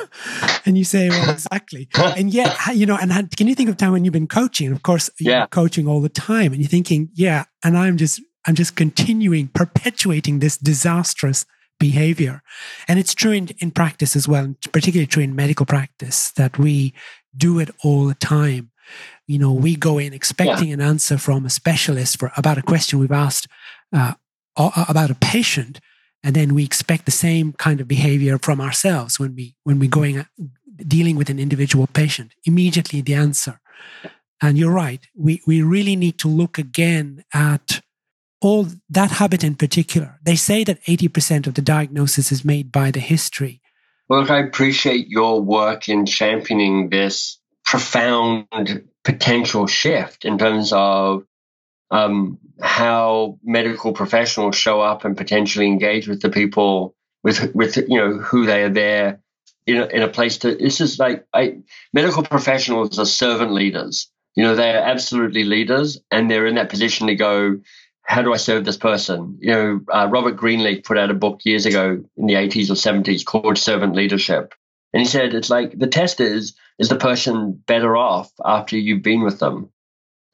and 0.66 0.78
you 0.78 0.84
say, 0.84 1.08
well, 1.10 1.30
exactly. 1.30 1.88
and 1.94 2.32
yet, 2.32 2.56
you 2.74 2.86
know, 2.86 2.96
and 3.00 3.12
can 3.36 3.46
you 3.46 3.54
think 3.54 3.68
of 3.68 3.74
a 3.74 3.78
time 3.78 3.92
when 3.92 4.04
you've 4.04 4.12
been 4.12 4.26
coaching? 4.26 4.72
Of 4.72 4.82
course, 4.82 5.10
you're 5.20 5.34
yeah. 5.34 5.46
coaching 5.46 5.86
all 5.86 6.00
the 6.00 6.08
time, 6.08 6.52
and 6.52 6.60
you're 6.60 6.68
thinking, 6.68 7.10
yeah, 7.14 7.44
and 7.62 7.76
I'm 7.76 7.96
just, 7.96 8.20
I'm 8.46 8.54
just 8.54 8.74
continuing, 8.74 9.48
perpetuating 9.48 10.38
this 10.38 10.56
disastrous 10.56 11.44
behavior. 11.78 12.42
And 12.88 12.98
it's 12.98 13.14
true 13.14 13.32
in, 13.32 13.48
in 13.58 13.70
practice 13.70 14.16
as 14.16 14.26
well, 14.26 14.54
particularly 14.72 15.06
true 15.06 15.22
in 15.22 15.36
medical 15.36 15.66
practice, 15.66 16.30
that 16.32 16.58
we 16.58 16.94
do 17.36 17.58
it 17.58 17.70
all 17.82 18.06
the 18.06 18.14
time. 18.14 18.70
You 19.26 19.38
know, 19.38 19.52
we 19.52 19.76
go 19.76 19.98
in 19.98 20.12
expecting 20.12 20.68
yeah. 20.68 20.74
an 20.74 20.80
answer 20.80 21.18
from 21.18 21.46
a 21.46 21.50
specialist 21.50 22.18
for 22.18 22.32
about 22.36 22.58
a 22.58 22.62
question 22.62 22.98
we've 22.98 23.12
asked 23.12 23.46
uh, 23.92 24.14
about 24.56 25.10
a 25.10 25.14
patient, 25.14 25.80
and 26.22 26.34
then 26.34 26.54
we 26.54 26.64
expect 26.64 27.04
the 27.04 27.12
same 27.12 27.52
kind 27.52 27.80
of 27.80 27.88
behavior 27.88 28.38
from 28.38 28.60
ourselves 28.60 29.18
when 29.18 29.34
we 29.34 29.54
when 29.64 29.78
we're 29.78 29.88
going 29.88 30.26
dealing 30.76 31.16
with 31.16 31.30
an 31.30 31.38
individual 31.38 31.86
patient. 31.86 32.34
Immediately 32.44 33.00
the 33.02 33.14
answer. 33.14 33.60
And 34.40 34.58
you're 34.58 34.72
right. 34.72 35.06
We 35.14 35.40
we 35.46 35.62
really 35.62 35.96
need 35.96 36.18
to 36.18 36.28
look 36.28 36.58
again 36.58 37.24
at 37.32 37.80
all 38.40 38.66
that 38.90 39.12
habit 39.12 39.44
in 39.44 39.54
particular. 39.54 40.18
They 40.24 40.34
say 40.34 40.64
that 40.64 40.82
80% 40.82 41.46
of 41.46 41.54
the 41.54 41.62
diagnosis 41.62 42.32
is 42.32 42.44
made 42.44 42.72
by 42.72 42.90
the 42.90 43.00
history. 43.00 43.62
Well, 44.08 44.30
I 44.30 44.40
appreciate 44.40 45.08
your 45.08 45.40
work 45.40 45.88
in 45.88 46.06
championing 46.06 46.90
this 46.90 47.38
profound 47.72 48.86
potential 49.02 49.66
shift 49.66 50.26
in 50.26 50.36
terms 50.36 50.74
of 50.74 51.24
um, 51.90 52.38
how 52.60 53.38
medical 53.42 53.94
professionals 53.94 54.56
show 54.56 54.82
up 54.82 55.06
and 55.06 55.16
potentially 55.16 55.66
engage 55.66 56.06
with 56.06 56.20
the 56.20 56.28
people 56.28 56.94
with 57.22 57.54
with 57.54 57.78
you 57.78 57.96
know 57.96 58.18
who 58.18 58.44
they 58.44 58.62
are 58.62 58.68
there 58.68 59.20
in 59.66 59.78
a, 59.78 59.86
in 59.86 60.02
a 60.02 60.08
place 60.08 60.36
to. 60.36 60.54
This 60.54 60.82
is 60.82 60.98
like 60.98 61.26
I, 61.32 61.62
medical 61.94 62.22
professionals 62.22 62.98
are 62.98 63.06
servant 63.06 63.54
leaders. 63.54 64.10
You 64.34 64.42
know, 64.42 64.54
they 64.54 64.74
are 64.74 64.82
absolutely 64.82 65.44
leaders, 65.44 65.98
and 66.10 66.30
they're 66.30 66.46
in 66.46 66.56
that 66.56 66.68
position 66.68 67.06
to 67.06 67.14
go 67.14 67.58
how 68.02 68.20
do 68.20 68.34
I 68.34 68.36
serve 68.36 68.66
this 68.66 68.76
person? 68.76 69.38
You 69.40 69.50
know, 69.50 69.80
uh, 69.90 70.08
Robert 70.10 70.36
Greenleaf 70.36 70.84
put 70.84 70.98
out 70.98 71.10
a 71.10 71.14
book 71.14 71.40
years 71.44 71.64
ago 71.64 72.04
in 72.18 72.26
the 72.26 72.34
80s 72.34 72.68
or 72.68 72.74
70s 72.74 73.24
called 73.24 73.56
Servant 73.56 73.94
Leadership. 73.94 74.52
And 74.92 75.00
he 75.00 75.08
said, 75.08 75.34
it's 75.34 75.50
like 75.50 75.78
the 75.78 75.86
test 75.86 76.20
is, 76.20 76.54
is 76.78 76.88
the 76.88 76.96
person 76.96 77.52
better 77.66 77.96
off 77.96 78.30
after 78.44 78.76
you've 78.76 79.02
been 79.02 79.22
with 79.22 79.38
them? 79.38 79.70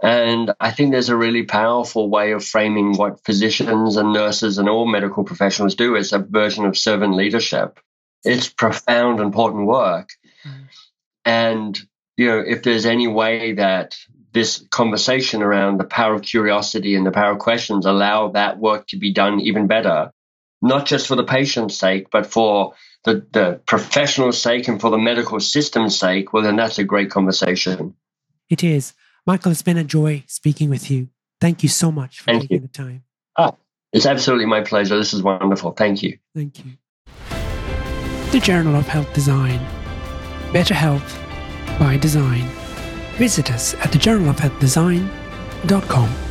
And 0.02 0.52
I 0.60 0.70
think 0.70 0.92
there's 0.92 1.08
a 1.08 1.16
really 1.16 1.44
powerful 1.44 2.08
way 2.08 2.32
of 2.32 2.44
framing 2.44 2.96
what 2.96 3.24
physicians 3.24 3.96
and 3.96 4.12
nurses 4.12 4.58
and 4.58 4.68
all 4.68 4.86
medical 4.86 5.24
professionals 5.24 5.74
do 5.74 5.96
as 5.96 6.12
a 6.12 6.18
version 6.18 6.64
of 6.64 6.78
servant 6.78 7.14
leadership. 7.14 7.80
It's 8.24 8.48
profound, 8.48 9.20
important 9.20 9.66
work. 9.66 10.10
Mm. 10.44 10.68
And, 11.24 11.80
you 12.16 12.26
know, 12.26 12.38
if 12.38 12.62
there's 12.62 12.86
any 12.86 13.08
way 13.08 13.54
that 13.54 13.96
this 14.32 14.64
conversation 14.70 15.42
around 15.42 15.78
the 15.78 15.84
power 15.84 16.14
of 16.14 16.22
curiosity 16.22 16.94
and 16.94 17.04
the 17.04 17.10
power 17.10 17.32
of 17.32 17.38
questions 17.38 17.86
allow 17.86 18.28
that 18.28 18.58
work 18.58 18.86
to 18.88 18.98
be 18.98 19.12
done 19.12 19.40
even 19.40 19.66
better, 19.66 20.12
not 20.60 20.86
just 20.86 21.06
for 21.06 21.14
the 21.16 21.24
patient's 21.24 21.76
sake, 21.76 22.08
but 22.10 22.26
for 22.26 22.74
the, 23.04 23.26
the 23.32 23.60
professional 23.66 24.32
sake 24.32 24.68
and 24.68 24.80
for 24.80 24.90
the 24.90 24.98
medical 24.98 25.40
system's 25.40 25.98
sake, 25.98 26.32
well, 26.32 26.42
then 26.42 26.56
that's 26.56 26.78
a 26.78 26.84
great 26.84 27.10
conversation. 27.10 27.94
It 28.50 28.64
is. 28.64 28.94
Michael, 29.26 29.52
it's 29.52 29.60
been 29.62 29.76
a 29.76 29.84
joy 29.84 30.24
speaking 30.26 30.70
with 30.70 30.90
you. 30.90 31.08
Thank 31.40 31.62
you 31.62 31.68
so 31.68 31.92
much 31.92 32.18
for 32.20 32.24
Thank 32.24 32.42
taking 32.42 32.56
you. 32.56 32.62
the 32.62 32.68
time. 32.68 33.04
Ah, 33.36 33.54
it's 33.92 34.06
absolutely 34.06 34.46
my 34.46 34.62
pleasure. 34.62 34.96
This 34.96 35.14
is 35.14 35.22
wonderful. 35.22 35.70
Thank 35.72 36.02
you. 36.02 36.18
Thank 36.34 36.64
you. 36.64 36.72
The 38.32 38.40
Journal 38.40 38.74
of 38.76 38.88
Health 38.88 39.12
Design. 39.14 39.60
Better 40.52 40.74
health 40.74 41.18
by 41.78 41.96
design. 41.96 42.48
Visit 43.16 43.52
us 43.52 43.74
at 43.74 43.90
thejournalofhealthdesign.com. 43.90 46.27